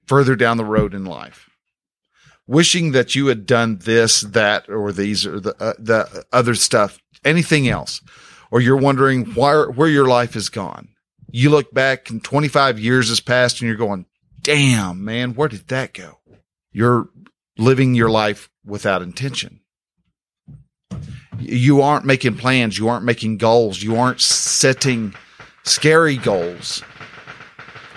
further 0.06 0.37
down 0.37 0.56
the 0.56 0.64
road 0.64 0.94
in 0.94 1.04
life, 1.04 1.50
wishing 2.47 2.92
that 2.92 3.14
you 3.14 3.26
had 3.26 3.47
done 3.47 3.78
this, 3.78 4.21
that, 4.21 4.68
or 4.68 4.92
these, 4.92 5.26
or 5.26 5.40
the, 5.40 5.56
uh, 5.61 5.75
the 5.78 6.25
other 6.33 6.54
stuff, 6.54 6.99
anything 7.25 7.68
else, 7.68 8.00
or 8.50 8.61
you're 8.61 8.76
wondering 8.76 9.25
why, 9.35 9.64
where 9.64 9.88
your 9.88 10.06
life 10.06 10.35
has 10.35 10.49
gone. 10.49 10.88
You 11.30 11.50
look 11.50 11.75
back 11.75 12.11
and 12.11 12.23
25 12.23 12.78
years 12.78 13.09
has 13.09 13.18
passed 13.18 13.61
and 13.61 13.66
you're 13.66 13.76
going, 13.76 14.06
damn, 14.42 15.04
man, 15.04 15.35
where 15.35 15.49
did 15.49 15.66
that 15.68 15.94
go? 15.94 16.18
You're 16.71 17.09
living 17.59 17.94
your 17.94 18.11
life 18.11 18.50
without 18.64 19.02
intention. 19.02 19.61
You 21.38 21.82
aren't 21.82 22.04
making 22.04 22.36
plans. 22.36 22.78
You 22.78 22.88
aren't 22.88 23.04
making 23.04 23.38
goals. 23.38 23.82
You 23.82 23.96
aren't 23.96 24.20
setting 24.20 25.14
scary 25.64 26.16
goals. 26.16 26.82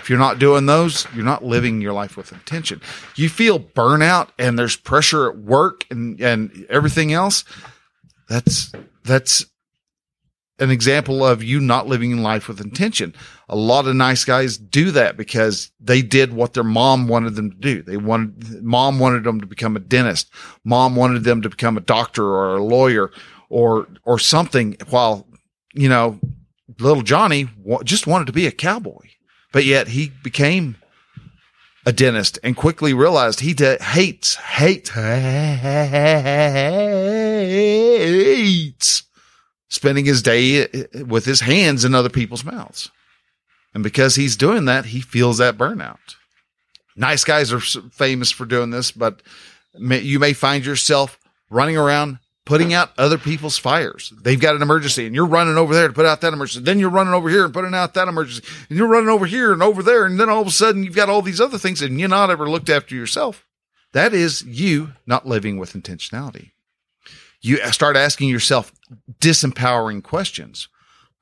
If 0.00 0.10
you're 0.10 0.18
not 0.18 0.38
doing 0.38 0.66
those, 0.66 1.06
you're 1.14 1.24
not 1.24 1.44
living 1.44 1.82
your 1.82 1.92
life 1.92 2.16
with 2.16 2.32
intention. 2.32 2.80
You 3.14 3.28
feel 3.28 3.60
burnout 3.60 4.28
and 4.38 4.58
there's 4.58 4.76
pressure 4.76 5.28
at 5.28 5.36
work 5.36 5.84
and, 5.90 6.18
and 6.20 6.66
everything 6.70 7.12
else. 7.12 7.44
That's, 8.28 8.72
that's 9.04 9.44
an 10.58 10.70
example 10.70 11.24
of 11.24 11.42
you 11.42 11.60
not 11.60 11.86
living 11.86 12.10
in 12.10 12.22
life 12.22 12.48
with 12.48 12.60
intention. 12.60 13.14
A 13.48 13.56
lot 13.56 13.86
of 13.86 13.94
nice 13.94 14.24
guys 14.24 14.58
do 14.58 14.90
that 14.90 15.16
because 15.16 15.70
they 15.80 16.02
did 16.02 16.32
what 16.32 16.54
their 16.54 16.64
mom 16.64 17.06
wanted 17.06 17.36
them 17.36 17.50
to 17.52 17.56
do. 17.56 17.82
They 17.82 17.96
wanted, 17.96 18.62
mom 18.64 18.98
wanted 18.98 19.24
them 19.24 19.40
to 19.40 19.46
become 19.46 19.76
a 19.76 19.80
dentist. 19.80 20.30
Mom 20.64 20.96
wanted 20.96 21.24
them 21.24 21.42
to 21.42 21.48
become 21.48 21.76
a 21.76 21.82
doctor 21.82 22.24
or 22.24 22.56
a 22.56 22.62
lawyer 22.62 23.12
or, 23.48 23.86
or 24.04 24.18
something 24.18 24.76
while, 24.90 25.28
you 25.74 25.88
know, 25.88 26.18
little 26.80 27.02
Johnny 27.02 27.48
just 27.84 28.06
wanted 28.06 28.26
to 28.26 28.32
be 28.32 28.46
a 28.46 28.52
cowboy, 28.52 29.06
but 29.52 29.64
yet 29.64 29.88
he 29.88 30.12
became 30.22 30.76
a 31.86 31.92
dentist 31.92 32.38
and 32.42 32.56
quickly 32.56 32.92
realized 32.92 33.40
he 33.40 33.54
de- 33.54 33.82
hates, 33.82 34.34
hates, 34.34 34.90
hates 38.10 39.07
spending 39.68 40.04
his 40.04 40.22
day 40.22 40.62
eh, 40.62 41.02
with 41.06 41.24
his 41.24 41.40
hands 41.40 41.84
in 41.84 41.94
other 41.94 42.08
people's 42.08 42.44
mouths. 42.44 42.90
And 43.74 43.82
because 43.82 44.14
he's 44.14 44.36
doing 44.36 44.64
that, 44.64 44.86
he 44.86 45.00
feels 45.00 45.38
that 45.38 45.58
burnout. 45.58 46.16
Nice 46.96 47.24
guys 47.24 47.52
are 47.52 47.60
famous 47.60 48.30
for 48.30 48.44
doing 48.44 48.70
this, 48.70 48.90
but 48.90 49.22
you 49.74 50.18
may 50.18 50.32
find 50.32 50.66
yourself 50.66 51.18
running 51.48 51.76
around 51.76 52.18
putting 52.44 52.72
out 52.72 52.90
other 52.96 53.18
people's 53.18 53.58
fires. 53.58 54.10
They've 54.22 54.40
got 54.40 54.56
an 54.56 54.62
emergency 54.62 55.04
and 55.04 55.14
you're 55.14 55.26
running 55.26 55.58
over 55.58 55.74
there 55.74 55.86
to 55.86 55.92
put 55.92 56.06
out 56.06 56.22
that 56.22 56.32
emergency. 56.32 56.64
Then 56.64 56.78
you're 56.78 56.88
running 56.88 57.12
over 57.12 57.28
here 57.28 57.44
and 57.44 57.52
putting 57.52 57.74
out 57.74 57.92
that 57.92 58.08
emergency 58.08 58.42
and 58.70 58.78
you're 58.78 58.88
running 58.88 59.10
over 59.10 59.26
here 59.26 59.52
and 59.52 59.62
over 59.62 59.82
there. 59.82 60.06
And 60.06 60.18
then 60.18 60.30
all 60.30 60.40
of 60.40 60.46
a 60.46 60.50
sudden 60.50 60.82
you've 60.82 60.96
got 60.96 61.10
all 61.10 61.20
these 61.20 61.42
other 61.42 61.58
things 61.58 61.82
and 61.82 62.00
you're 62.00 62.08
not 62.08 62.30
ever 62.30 62.48
looked 62.48 62.70
after 62.70 62.94
yourself. 62.94 63.46
That 63.92 64.14
is 64.14 64.42
you 64.44 64.94
not 65.06 65.26
living 65.26 65.58
with 65.58 65.74
intentionality 65.74 66.52
you 67.40 67.58
start 67.72 67.96
asking 67.96 68.28
yourself 68.28 68.72
disempowering 69.20 70.02
questions. 70.02 70.68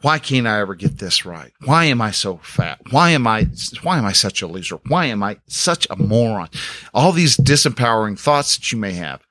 Why 0.03 0.19
can't 0.19 0.47
I 0.47 0.61
ever 0.61 0.75
get 0.75 0.99
this 0.99 1.25
right? 1.25 1.53
Why 1.65 1.87
am 1.87 2.03
I 2.03 2.11
so 2.11 2.37
fat? 2.39 2.81
Why 2.91 3.11
am 3.11 3.27
I, 3.27 3.47
why 3.83 3.99
am 3.99 4.05
I 4.05 4.13
such 4.13 4.43
a 4.43 4.47
loser? 4.47 4.79
Why 4.89 5.07
am 5.07 5.23
I 5.23 5.39
such 5.47 5.87
a 5.89 5.97
moron? 5.97 6.49
All 6.93 7.13
these 7.13 7.37
disempowering 7.37 8.19
thoughts 8.19 8.57
that 8.57 8.73
you 8.73 8.79
may 8.79 8.93
have. 8.93 9.23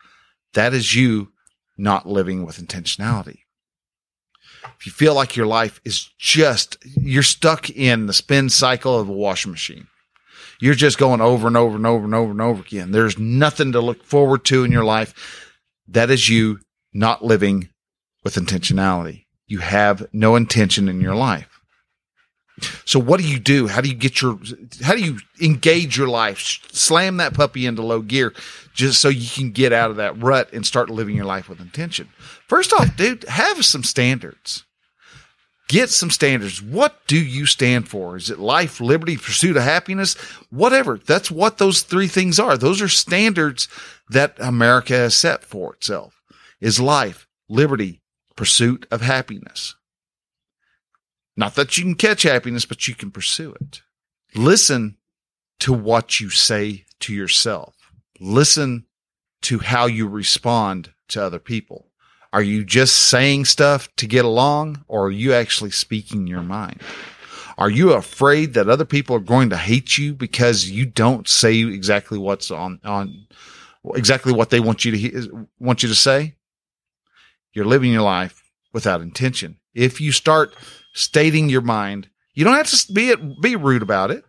That 0.54 0.74
is 0.74 0.96
you 0.96 1.32
not 1.78 2.08
living 2.08 2.46
with 2.46 2.58
intentionality. 2.58 3.40
If 4.80 4.86
you 4.88 4.92
feel 4.92 5.14
like 5.14 5.36
your 5.36 5.46
life 5.46 5.80
is 5.86 6.10
just, 6.18 6.78
you're 6.84 7.24
stuck 7.24 7.70
in 7.70 8.08
the 8.08 8.14
spin 8.14 8.50
cycle 8.50 8.98
of 8.98 9.08
a 9.08 9.14
washing 9.14 9.52
machine. 9.52 9.88
You're 10.60 10.74
just 10.74 10.98
going 10.98 11.22
over 11.22 11.48
and 11.48 11.58
over 11.58 11.76
and 11.76 11.86
over 11.86 12.06
and 12.06 12.16
over 12.16 12.32
and 12.32 12.42
over 12.42 12.62
again. 12.62 12.92
There's 12.92 13.20
nothing 13.20 13.74
to 13.74 13.82
look 13.82 14.04
forward 14.04 14.46
to 14.46 14.64
in 14.64 14.72
your 14.72 14.86
life. 14.86 15.52
That 15.88 16.10
is 16.10 16.28
you 16.28 16.60
not 16.96 17.24
living 17.24 17.70
with 18.24 18.36
intentionality. 18.36 19.26
You 19.48 19.60
have 19.60 20.08
no 20.14 20.36
intention 20.36 20.88
in 20.90 21.02
your 21.02 21.14
life. 21.14 21.50
So 22.86 23.00
what 23.00 23.20
do 23.20 23.28
you 23.28 23.38
do? 23.38 23.68
How 23.68 23.82
do 23.82 23.90
you 23.90 23.96
get 23.96 24.22
your, 24.22 24.40
how 24.82 24.94
do 24.94 25.04
you 25.04 25.20
engage 25.42 25.98
your 25.98 26.08
life? 26.08 26.40
Slam 26.72 27.18
that 27.18 27.34
puppy 27.34 27.66
into 27.66 27.82
low 27.82 28.02
gear 28.02 28.34
just 28.74 29.02
so 29.02 29.10
you 29.10 29.30
can 29.30 29.52
get 29.52 29.74
out 29.74 29.92
of 29.92 29.98
that 29.98 30.22
rut 30.22 30.54
and 30.54 30.66
start 30.66 30.90
living 30.90 31.18
your 31.18 31.26
life 31.26 31.50
with 31.50 31.60
intention. 31.60 32.08
First 32.48 32.72
off, 32.72 32.96
dude, 32.98 33.26
have 33.26 33.66
some 33.66 33.84
standards. 33.84 34.64
Get 35.68 35.90
some 35.90 36.12
standards. 36.12 36.62
What 36.62 37.06
do 37.08 37.18
you 37.18 37.46
stand 37.46 37.90
for? 37.90 38.16
Is 38.16 38.30
it 38.30 38.40
life, 38.40 38.80
liberty, 38.80 39.18
pursuit 39.18 39.58
of 39.58 39.64
happiness? 39.64 40.14
Whatever. 40.50 40.98
That's 40.98 41.30
what 41.30 41.58
those 41.58 41.82
three 41.82 42.08
things 42.08 42.40
are. 42.40 42.56
Those 42.56 42.82
are 42.82 42.88
standards 42.88 43.68
that 44.10 44.36
America 44.40 44.94
has 44.94 45.16
set 45.16 45.44
for 45.44 45.74
itself 45.74 46.15
is 46.60 46.80
life, 46.80 47.28
liberty, 47.50 48.02
pursuit 48.36 48.86
of 48.92 49.02
happiness. 49.02 49.76
Not 51.38 51.56
that 51.56 51.78
you 51.78 51.84
can 51.84 51.96
catch 51.96 52.24
happiness, 52.24 52.66
but 52.66 52.88
you 52.88 52.96
can 52.96 53.12
pursue 53.12 53.54
it. 53.54 53.82
Listen 54.36 54.98
to 55.60 55.74
what 55.74 56.20
you 56.20 56.30
say 56.30 56.86
to 57.02 57.14
yourself. 57.14 57.76
Listen 58.20 58.86
to 59.44 59.60
how 59.60 59.86
you 59.86 60.08
respond 60.08 60.94
to 61.10 61.24
other 61.24 61.40
people. 61.40 61.88
Are 62.34 62.42
you 62.42 62.66
just 62.66 62.96
saying 62.96 63.46
stuff 63.46 63.94
to 63.96 64.08
get 64.08 64.26
along 64.26 64.84
or 64.88 65.08
are 65.08 65.12
you 65.12 65.34
actually 65.34 65.72
speaking 65.72 66.28
your 66.28 66.42
mind? 66.42 66.82
Are 67.58 67.70
you 67.70 67.94
afraid 67.94 68.54
that 68.54 68.68
other 68.68 68.84
people 68.84 69.16
are 69.16 69.22
going 69.22 69.50
to 69.52 69.58
hate 69.58 69.98
you 69.98 70.14
because 70.14 70.70
you 70.70 70.86
don't 70.86 71.28
say 71.28 71.60
exactly 71.60 72.18
what's 72.18 72.52
on, 72.52 72.82
on 72.84 73.28
exactly 73.94 74.34
what 74.34 74.50
they 74.50 74.60
want 74.60 74.84
you 74.84 74.92
to 74.92 75.48
want 75.60 75.82
you 75.82 75.88
to 75.88 75.96
say? 75.96 76.36
You're 77.56 77.66
living 77.66 77.92
your 77.92 78.02
life 78.02 78.44
without 78.74 79.02
intention. 79.02 79.58
If 79.74 80.02
you 80.02 80.12
start 80.12 80.56
stating 80.94 81.50
your 81.50 81.62
mind, 81.62 82.10
you 82.34 82.44
don't 82.44 82.56
have 82.56 82.70
to 82.70 82.94
be 82.94 83.10
it, 83.10 83.42
be 83.42 83.56
rude 83.56 83.82
about 83.82 84.12
it, 84.12 84.26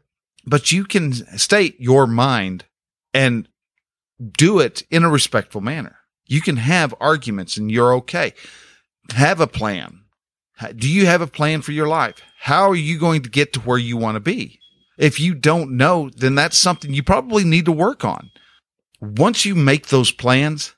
but 0.47 0.71
you 0.71 0.85
can 0.85 1.12
state 1.37 1.78
your 1.80 2.06
mind 2.06 2.64
and 3.12 3.49
do 4.38 4.61
it 4.61 4.85
in 4.90 5.04
a 5.04 5.11
respectful 5.11 5.61
manner. 5.61 5.97
You 6.26 6.40
can 6.40 6.56
have 6.56 6.95
arguments 7.00 7.56
and 7.56 7.71
you're 7.71 7.95
okay. 7.95 8.33
Have 9.14 9.40
a 9.40 9.47
plan. 9.47 10.02
Do 10.75 10.88
you 10.88 11.06
have 11.06 11.21
a 11.21 11.26
plan 11.26 11.62
for 11.62 11.73
your 11.73 11.87
life? 11.87 12.23
How 12.38 12.71
are 12.71 12.76
you 12.76 12.99
going 12.99 13.23
to 13.23 13.30
get 13.30 13.52
to 13.54 13.61
where 13.61 13.78
you 13.78 13.97
want 13.97 14.16
to 14.16 14.21
be? 14.21 14.61
If 14.97 15.21
you 15.21 15.35
don't 15.35 15.76
know, 15.76 16.11
then 16.16 16.35
that's 16.35 16.59
something 16.59 16.95
you 16.95 17.02
probably 17.02 17.45
need 17.45 17.66
to 17.66 17.73
work 17.73 18.04
on. 18.04 18.30
once 19.00 19.45
you 19.45 19.54
make 19.54 19.88
those 19.88 20.11
plans, 20.11 20.75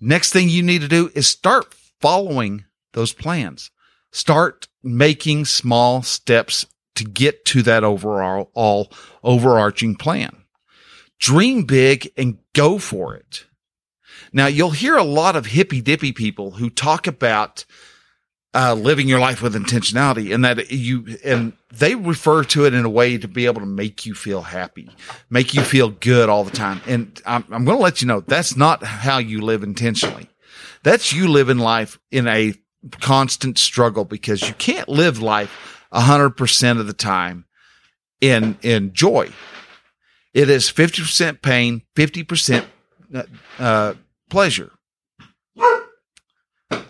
next 0.00 0.32
thing 0.32 0.48
you 0.48 0.62
need 0.62 0.80
to 0.80 0.88
do 0.88 1.10
is 1.14 1.26
start 1.26 1.74
following 2.00 2.64
those 2.92 3.12
plans. 3.12 3.70
Start 4.12 4.68
making 4.82 5.44
small 5.44 6.02
steps 6.02 6.66
to 6.94 7.04
get 7.04 7.44
to 7.46 7.62
that 7.62 7.84
overall 7.84 8.50
all 8.54 8.92
overarching 9.22 9.94
plan. 9.94 10.44
Dream 11.18 11.64
big 11.64 12.10
and 12.16 12.38
go 12.54 12.78
for 12.78 13.14
it. 13.14 13.44
Now 14.32 14.46
you'll 14.46 14.70
hear 14.70 14.96
a 14.96 15.04
lot 15.04 15.36
of 15.36 15.46
hippy 15.46 15.80
dippy 15.80 16.12
people 16.12 16.52
who 16.52 16.70
talk 16.70 17.06
about 17.06 17.64
uh, 18.54 18.74
living 18.74 19.08
your 19.08 19.20
life 19.20 19.42
with 19.42 19.54
intentionality 19.54 20.34
and 20.34 20.44
that 20.44 20.70
you, 20.70 21.18
and 21.24 21.52
they 21.72 21.94
refer 21.94 22.42
to 22.44 22.64
it 22.64 22.74
in 22.74 22.84
a 22.84 22.90
way 22.90 23.18
to 23.18 23.28
be 23.28 23.46
able 23.46 23.60
to 23.60 23.66
make 23.66 24.06
you 24.06 24.14
feel 24.14 24.42
happy, 24.42 24.90
make 25.28 25.54
you 25.54 25.62
feel 25.62 25.90
good 25.90 26.28
all 26.28 26.44
the 26.44 26.50
time. 26.50 26.80
And 26.86 27.20
I'm, 27.26 27.44
I'm 27.50 27.64
going 27.64 27.76
to 27.76 27.82
let 27.82 28.00
you 28.00 28.08
know 28.08 28.20
that's 28.20 28.56
not 28.56 28.82
how 28.82 29.18
you 29.18 29.42
live 29.42 29.62
intentionally. 29.62 30.28
That's 30.88 31.12
you 31.12 31.28
living 31.28 31.58
life 31.58 31.98
in 32.10 32.26
a 32.26 32.54
constant 32.92 33.58
struggle 33.58 34.06
because 34.06 34.48
you 34.48 34.54
can't 34.54 34.88
live 34.88 35.20
life 35.20 35.84
a 35.92 36.00
hundred 36.00 36.30
percent 36.30 36.78
of 36.78 36.86
the 36.86 36.94
time 36.94 37.44
in, 38.22 38.56
in 38.62 38.94
joy. 38.94 39.28
It 40.32 40.48
is 40.48 40.72
50% 40.72 41.42
pain, 41.42 41.82
50% 41.94 42.64
uh, 43.58 43.94
pleasure. 44.30 44.70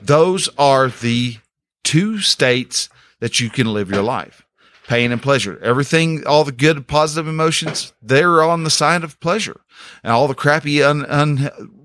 Those 0.01 0.49
are 0.57 0.91
the 0.91 1.39
two 1.83 2.21
states 2.21 2.89
that 3.19 3.41
you 3.41 3.51
can 3.51 3.73
live 3.73 3.91
your 3.91 4.05
life 4.05 4.45
pain 4.87 5.11
and 5.11 5.21
pleasure. 5.21 5.59
Everything, 5.61 6.25
all 6.25 6.45
the 6.45 6.53
good, 6.53 6.87
positive 6.87 7.27
emotions, 7.27 7.93
they're 8.01 8.43
on 8.45 8.63
the 8.63 8.71
side 8.71 9.03
of 9.03 9.19
pleasure. 9.21 9.61
And 10.03 10.13
all 10.13 10.29
the 10.29 10.35
crappy, 10.35 10.83
un, 10.83 11.05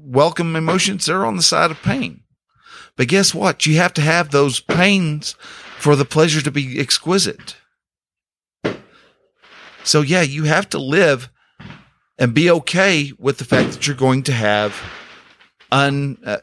unwelcome 0.03 0.55
emotions, 0.55 1.05
they're 1.05 1.25
on 1.25 1.35
the 1.35 1.43
side 1.43 1.71
of 1.71 1.81
pain. 1.81 2.21
But 2.95 3.07
guess 3.07 3.33
what? 3.33 3.65
You 3.65 3.77
have 3.77 3.93
to 3.95 4.01
have 4.01 4.29
those 4.29 4.59
pains 4.59 5.35
for 5.77 5.95
the 5.95 6.05
pleasure 6.05 6.41
to 6.41 6.51
be 6.51 6.79
exquisite. 6.79 7.55
So 9.83 10.01
yeah, 10.01 10.21
you 10.21 10.45
have 10.45 10.69
to 10.69 10.79
live 10.79 11.29
and 12.17 12.33
be 12.33 12.49
okay 12.49 13.11
with 13.17 13.37
the 13.37 13.45
fact 13.45 13.71
that 13.71 13.87
you're 13.87 13.95
going 13.95 14.23
to 14.23 14.31
have 14.31 14.79
un, 15.71 16.17
uh, 16.25 16.37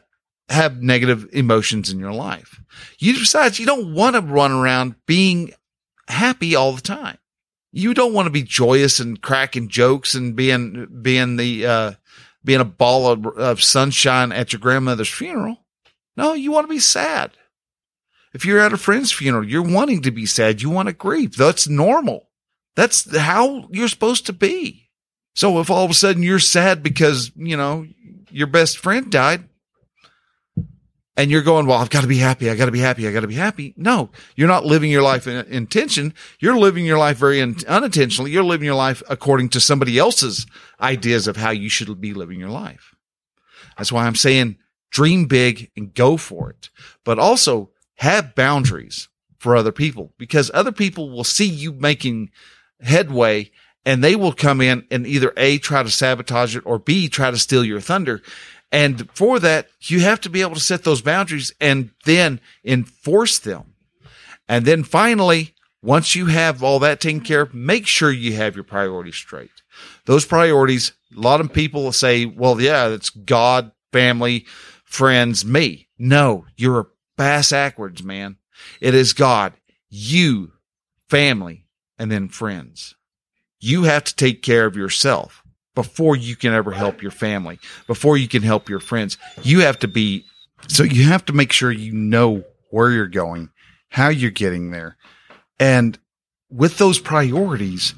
have 0.49 0.81
negative 0.81 1.27
emotions 1.31 1.89
in 1.89 1.99
your 1.99 2.13
life. 2.13 2.61
You 2.99 3.13
besides, 3.13 3.57
you 3.57 3.65
don't 3.65 3.93
want 3.93 4.15
to 4.15 4.21
run 4.21 4.51
around 4.51 4.95
being 5.07 5.53
happy 6.07 6.55
all 6.55 6.73
the 6.73 6.81
time. 6.81 7.17
You 7.71 7.93
don't 7.93 8.13
want 8.13 8.25
to 8.25 8.31
be 8.31 8.43
joyous 8.43 8.99
and 8.99 9.21
cracking 9.21 9.69
jokes 9.69 10.13
and 10.13 10.35
being, 10.35 10.99
being 11.01 11.37
the, 11.37 11.65
uh, 11.65 11.91
being 12.43 12.59
a 12.59 12.65
ball 12.65 13.07
of, 13.07 13.25
of 13.25 13.63
sunshine 13.63 14.31
at 14.31 14.53
your 14.53 14.59
grandmother's 14.59 15.09
funeral. 15.09 15.57
No, 16.17 16.33
you 16.33 16.51
want 16.51 16.67
to 16.67 16.73
be 16.73 16.79
sad. 16.79 17.31
If 18.33 18.45
you're 18.45 18.59
at 18.59 18.73
a 18.73 18.77
friend's 18.77 19.11
funeral, 19.11 19.47
you're 19.47 19.61
wanting 19.61 20.01
to 20.03 20.11
be 20.11 20.25
sad. 20.25 20.61
You 20.61 20.69
want 20.69 20.87
to 20.87 20.93
grieve. 20.93 21.35
That's 21.35 21.67
normal. 21.67 22.29
That's 22.75 23.15
how 23.17 23.67
you're 23.71 23.87
supposed 23.87 24.25
to 24.27 24.33
be. 24.33 24.89
So 25.35 25.59
if 25.59 25.69
all 25.69 25.85
of 25.85 25.91
a 25.91 25.95
sudden 25.95 26.23
you're 26.23 26.39
sad 26.39 26.83
because, 26.83 27.31
you 27.35 27.57
know, 27.57 27.85
your 28.29 28.47
best 28.47 28.77
friend 28.77 29.11
died, 29.11 29.45
and 31.17 31.29
you're 31.29 31.41
going, 31.41 31.65
well, 31.65 31.79
I've 31.79 31.89
got 31.89 32.01
to 32.01 32.07
be 32.07 32.17
happy. 32.17 32.49
I 32.49 32.55
got 32.55 32.65
to 32.65 32.71
be 32.71 32.79
happy. 32.79 33.07
I 33.07 33.11
got 33.11 33.21
to 33.21 33.27
be 33.27 33.35
happy. 33.35 33.73
No, 33.75 34.09
you're 34.35 34.47
not 34.47 34.65
living 34.65 34.89
your 34.89 35.01
life 35.01 35.27
in 35.27 35.45
intention. 35.47 36.13
You're 36.39 36.57
living 36.57 36.85
your 36.85 36.97
life 36.97 37.17
very 37.17 37.39
in, 37.39 37.57
unintentionally. 37.67 38.31
You're 38.31 38.43
living 38.43 38.65
your 38.65 38.75
life 38.75 39.03
according 39.09 39.49
to 39.49 39.59
somebody 39.59 39.97
else's 39.97 40.45
ideas 40.79 41.27
of 41.27 41.35
how 41.37 41.51
you 41.51 41.69
should 41.69 41.99
be 41.99 42.13
living 42.13 42.39
your 42.39 42.49
life. 42.49 42.95
That's 43.77 43.91
why 43.91 44.05
I'm 44.05 44.15
saying 44.15 44.57
dream 44.89 45.25
big 45.25 45.71
and 45.75 45.93
go 45.93 46.17
for 46.17 46.49
it, 46.49 46.69
but 47.03 47.19
also 47.19 47.71
have 47.95 48.35
boundaries 48.35 49.09
for 49.37 49.55
other 49.55 49.71
people 49.71 50.13
because 50.17 50.51
other 50.53 50.71
people 50.71 51.09
will 51.09 51.23
see 51.23 51.47
you 51.47 51.73
making 51.73 52.29
headway 52.79 53.51
and 53.85 54.03
they 54.03 54.15
will 54.15 54.33
come 54.33 54.61
in 54.61 54.85
and 54.91 55.07
either 55.07 55.33
A, 55.37 55.57
try 55.57 55.81
to 55.81 55.89
sabotage 55.89 56.55
it 56.55 56.63
or 56.65 56.77
B, 56.77 57.09
try 57.09 57.31
to 57.31 57.37
steal 57.37 57.65
your 57.65 57.81
thunder. 57.81 58.21
And 58.71 59.09
for 59.13 59.39
that, 59.39 59.67
you 59.81 59.99
have 60.01 60.21
to 60.21 60.29
be 60.29 60.41
able 60.41 60.55
to 60.55 60.61
set 60.61 60.83
those 60.83 61.01
boundaries 61.01 61.53
and 61.59 61.91
then 62.05 62.39
enforce 62.63 63.37
them. 63.39 63.73
And 64.47 64.65
then 64.65 64.83
finally, 64.83 65.53
once 65.81 66.15
you 66.15 66.27
have 66.27 66.63
all 66.63 66.79
that 66.79 67.01
taken 67.01 67.21
care 67.21 67.41
of, 67.41 67.53
make 67.53 67.87
sure 67.87 68.11
you 68.11 68.33
have 68.33 68.55
your 68.55 68.63
priorities 68.63 69.15
straight. 69.15 69.49
Those 70.05 70.25
priorities, 70.25 70.93
a 71.15 71.19
lot 71.19 71.41
of 71.41 71.51
people 71.51 71.91
say, 71.91 72.25
well, 72.25 72.61
yeah, 72.61 72.87
it's 72.87 73.09
God, 73.09 73.71
family, 73.91 74.45
friends, 74.85 75.43
me. 75.43 75.87
No, 75.97 76.45
you're 76.55 76.79
a 76.79 76.87
bass 77.17 77.51
backwards, 77.51 78.03
man. 78.03 78.37
It 78.79 78.93
is 78.93 79.13
God, 79.13 79.53
you, 79.89 80.53
family, 81.09 81.65
and 81.97 82.11
then 82.11 82.29
friends. 82.29 82.95
You 83.59 83.83
have 83.83 84.03
to 84.05 84.15
take 84.15 84.41
care 84.41 84.65
of 84.65 84.75
yourself 84.75 85.40
before 85.75 86.15
you 86.15 86.35
can 86.35 86.53
ever 86.53 86.71
help 86.71 87.01
your 87.01 87.11
family, 87.11 87.59
before 87.87 88.17
you 88.17 88.27
can 88.27 88.43
help 88.43 88.69
your 88.69 88.79
friends. 88.79 89.17
You 89.41 89.61
have 89.61 89.79
to 89.79 89.87
be, 89.87 90.25
so 90.67 90.83
you 90.83 91.05
have 91.05 91.25
to 91.25 91.33
make 91.33 91.51
sure 91.51 91.71
you 91.71 91.93
know 91.93 92.43
where 92.69 92.91
you're 92.91 93.07
going, 93.07 93.49
how 93.89 94.09
you're 94.09 94.31
getting 94.31 94.71
there. 94.71 94.97
And 95.59 95.97
with 96.49 96.77
those 96.77 96.99
priorities, 96.99 97.93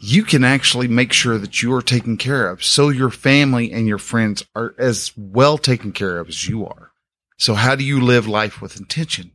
you 0.00 0.22
can 0.22 0.44
actually 0.44 0.88
make 0.88 1.12
sure 1.12 1.38
that 1.38 1.62
you 1.62 1.72
are 1.74 1.82
taken 1.82 2.16
care 2.16 2.48
of 2.48 2.62
so 2.62 2.90
your 2.90 3.10
family 3.10 3.72
and 3.72 3.86
your 3.88 3.98
friends 3.98 4.44
are 4.54 4.74
as 4.78 5.12
well 5.16 5.58
taken 5.58 5.92
care 5.92 6.18
of 6.18 6.28
as 6.28 6.48
you 6.48 6.66
are. 6.66 6.92
So 7.38 7.54
how 7.54 7.74
do 7.74 7.84
you 7.84 8.00
live 8.00 8.28
life 8.28 8.60
with 8.60 8.76
intention? 8.76 9.32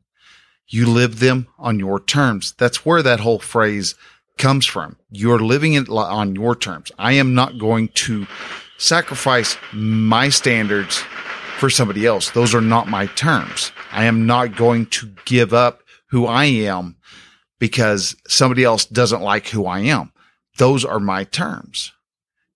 You 0.67 0.86
live 0.86 1.19
them 1.19 1.47
on 1.60 1.80
your 1.80 1.99
terms. 1.99 2.54
That's 2.58 2.86
where 2.86 3.04
that 3.04 3.19
whole 3.19 3.39
phrase 3.39 3.95
comes 4.38 4.65
from. 4.65 4.98
You're 5.12 5.39
living 5.39 5.74
it 5.74 5.89
on 5.89 6.36
your 6.36 6.56
terms. 6.56 6.91
I 6.98 7.13
am 7.13 7.34
not 7.34 7.60
going 7.60 7.89
to 7.89 8.28
sacrifice 8.78 9.58
my 9.74 10.30
standards 10.30 11.04
for 11.58 11.70
somebody 11.70 12.06
else. 12.06 12.32
Those 12.32 12.56
are 12.56 12.62
not 12.62 12.88
my 12.88 13.06
terms. 13.06 13.72
I 13.91 14.06
am 14.06 14.26
not 14.26 14.56
going 14.56 14.88
to 14.88 15.13
give 15.26 15.54
up 15.54 15.84
who 16.10 16.26
I 16.26 16.46
am 16.46 16.96
because 17.60 18.15
somebody 18.28 18.63
else 18.63 18.86
doesn't 18.86 19.22
like 19.22 19.48
who 19.48 19.65
I 19.65 19.82
am. 19.82 20.12
Those 20.58 20.84
are 20.84 21.00
my 21.00 21.24
terms. 21.24 21.91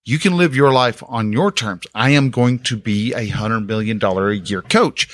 You 0.03 0.19
can 0.19 0.37
live 0.37 0.55
your 0.55 0.71
life 0.71 1.03
on 1.07 1.31
your 1.31 1.51
terms. 1.51 1.85
I 1.93 2.11
am 2.11 2.29
going 2.29 2.59
to 2.59 2.77
be 2.77 3.13
a 3.13 3.27
hundred 3.27 3.61
million 3.61 3.97
dollar 3.99 4.29
a 4.29 4.35
year 4.35 4.61
coach. 4.61 5.07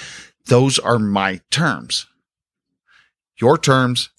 Those 0.48 0.80
are 0.80 1.00
my 1.00 1.42
terms. 1.50 2.08
Your 3.40 3.58
terms 3.58 4.10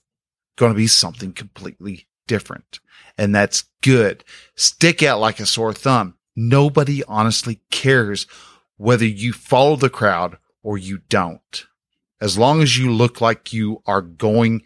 going 0.56 0.72
to 0.72 0.76
be 0.76 0.86
something 0.86 1.32
completely 1.32 2.06
different. 2.26 2.80
And 3.18 3.34
that's 3.34 3.64
good. 3.82 4.24
Stick 4.54 5.02
out 5.02 5.20
like 5.20 5.40
a 5.40 5.46
sore 5.46 5.72
thumb. 5.72 6.14
Nobody 6.34 7.04
honestly 7.04 7.60
cares 7.70 8.26
whether 8.76 9.06
you 9.06 9.32
follow 9.32 9.76
the 9.76 9.90
crowd 9.90 10.38
or 10.62 10.78
you 10.78 11.00
don't. 11.08 11.66
As 12.20 12.38
long 12.38 12.62
as 12.62 12.78
you 12.78 12.92
look 12.92 13.20
like 13.20 13.52
you 13.52 13.82
are 13.86 14.00
going 14.00 14.62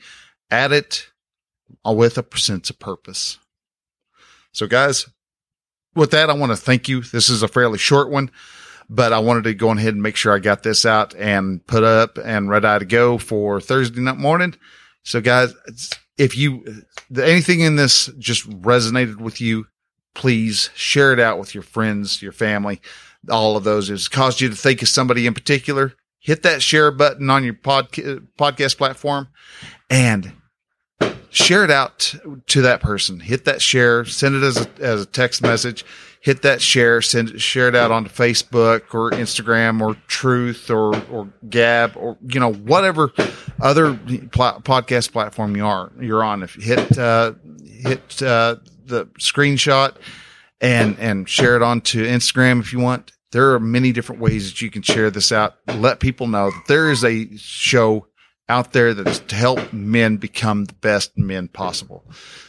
at 0.51 0.73
it 0.73 1.09
with 1.85 2.19
a 2.19 2.39
sense 2.39 2.71
of 2.71 2.79
purpose. 2.79 3.39
So 4.53 4.67
guys, 4.67 5.07
with 5.95 6.13
that, 6.13 6.31
I 6.31 6.35
want 6.35 6.53
to 6.53 6.57
thank 6.57 6.89
you. 6.89 7.01
This 7.01 7.29
is 7.29 7.43
a 7.43 7.49
fairly 7.49 7.79
short 7.79 8.11
one, 8.11 8.31
but 8.89 9.13
I 9.13 9.19
wanted 9.19 9.45
to 9.45 9.55
go 9.55 9.71
ahead 9.71 9.95
and 9.95 10.03
make 10.03 10.17
sure 10.17 10.35
I 10.35 10.39
got 10.39 10.63
this 10.63 10.87
out 10.87 11.15
and 11.15 11.67
put 11.67 11.83
up 11.83 12.19
and 12.19 12.49
ready 12.49 12.79
to 12.79 12.85
go 12.85 13.19
for 13.19 13.61
Thursday 13.61 14.01
night 14.01 14.19
morning. 14.19 14.55
So 15.03 15.21
guys, 15.21 15.55
if 16.19 16.37
you, 16.37 16.85
anything 17.15 17.61
in 17.61 17.77
this 17.77 18.07
just 18.19 18.49
resonated 18.49 19.17
with 19.17 19.41
you, 19.41 19.67
please 20.15 20.71
share 20.75 21.13
it 21.13 21.21
out 21.21 21.39
with 21.39 21.55
your 21.55 21.63
friends, 21.63 22.23
your 22.23 22.33
family, 22.33 22.81
all 23.31 23.57
of 23.57 23.65
those. 23.65 23.91
It's 23.91 24.09
caused 24.09 24.41
you 24.41 24.49
to 24.49 24.57
think 24.57 24.83
of 24.83 24.89
somebody 24.89 25.27
in 25.27 25.35
particular. 25.35 25.93
Hit 26.21 26.43
that 26.43 26.63
share 26.63 26.91
button 26.91 27.31
on 27.31 27.45
your 27.45 27.55
podca- 27.55 28.27
podcast 28.39 28.79
platform 28.79 29.29
and 29.91 30.33
share 31.31 31.65
it 31.65 31.71
out 31.71 32.15
to 32.47 32.63
that 32.63 32.81
person. 32.81 33.21
Hit 33.21 33.45
that 33.45 33.63
share, 33.63 34.05
send 34.05 34.35
it 34.35 34.43
as 34.43 34.57
a, 34.57 34.69
as 34.81 35.03
a 35.03 35.07
text 35.07 35.43
message 35.43 35.85
hit 36.27 36.43
that 36.43 36.61
share, 36.61 37.01
send 37.01 37.41
share 37.41 37.69
it 37.69 37.77
out 37.77 37.93
onto 37.93 38.11
Facebook 38.11 38.93
or 38.93 39.13
Instagram 39.13 39.81
or 39.81 39.95
Truth 40.09 40.71
or 40.71 41.01
or 41.09 41.33
Gab 41.49 41.97
or 41.97 42.19
you 42.27 42.41
know 42.41 42.53
whatever 42.53 43.13
other 43.63 43.95
pl- 43.95 44.61
podcast 44.65 45.13
platform 45.13 45.55
you 45.55 45.65
are 45.65 45.93
you're 46.01 46.25
on. 46.25 46.43
If 46.43 46.57
you 46.57 46.63
hit 46.65 46.99
uh, 46.99 47.35
hit 47.65 48.21
uh, 48.23 48.57
the 48.87 49.07
screenshot 49.21 49.95
and 50.61 50.99
and 50.99 51.29
share 51.29 51.55
it 51.55 51.63
onto 51.63 52.05
Instagram 52.05 52.59
if 52.59 52.73
you 52.73 52.81
want. 52.81 53.13
There 53.31 53.53
are 53.53 53.61
many 53.61 53.93
different 53.93 54.21
ways 54.21 54.51
that 54.51 54.61
you 54.61 54.71
can 54.71 54.83
share 54.83 55.11
this 55.13 55.31
out. 55.31 55.57
Let 55.77 56.01
people 56.01 56.27
know 56.27 56.51
that 56.51 56.65
there 56.67 56.91
is 56.91 57.05
a 57.05 57.37
show 57.37 58.09
out 58.49 58.73
there 58.73 58.95
that's 58.95 59.19
to 59.19 59.35
help 59.35 59.73
men 59.73 60.17
become 60.17 60.65
the 60.65 60.75
best 60.75 61.17
men 61.19 61.49
possible. 61.49 62.05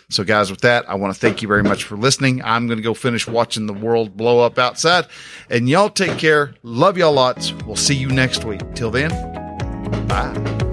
So 0.09 0.23
guys, 0.23 0.49
with 0.49 0.61
that, 0.61 0.89
I 0.89 0.95
want 0.95 1.13
to 1.13 1.19
thank 1.19 1.41
you 1.41 1.47
very 1.47 1.63
much 1.63 1.83
for 1.83 1.97
listening. 1.97 2.41
I'm 2.43 2.67
going 2.67 2.77
to 2.77 2.83
go 2.83 2.93
finish 2.93 3.27
watching 3.27 3.65
the 3.65 3.73
world 3.73 4.15
blow 4.15 4.39
up 4.39 4.57
outside 4.57 5.07
and 5.49 5.67
y'all 5.67 5.89
take 5.89 6.17
care. 6.17 6.53
Love 6.63 6.97
y'all 6.97 7.13
lots. 7.13 7.51
We'll 7.65 7.75
see 7.75 7.95
you 7.95 8.07
next 8.09 8.45
week. 8.45 8.61
Till 8.75 8.91
then, 8.91 9.09
bye. 10.07 10.66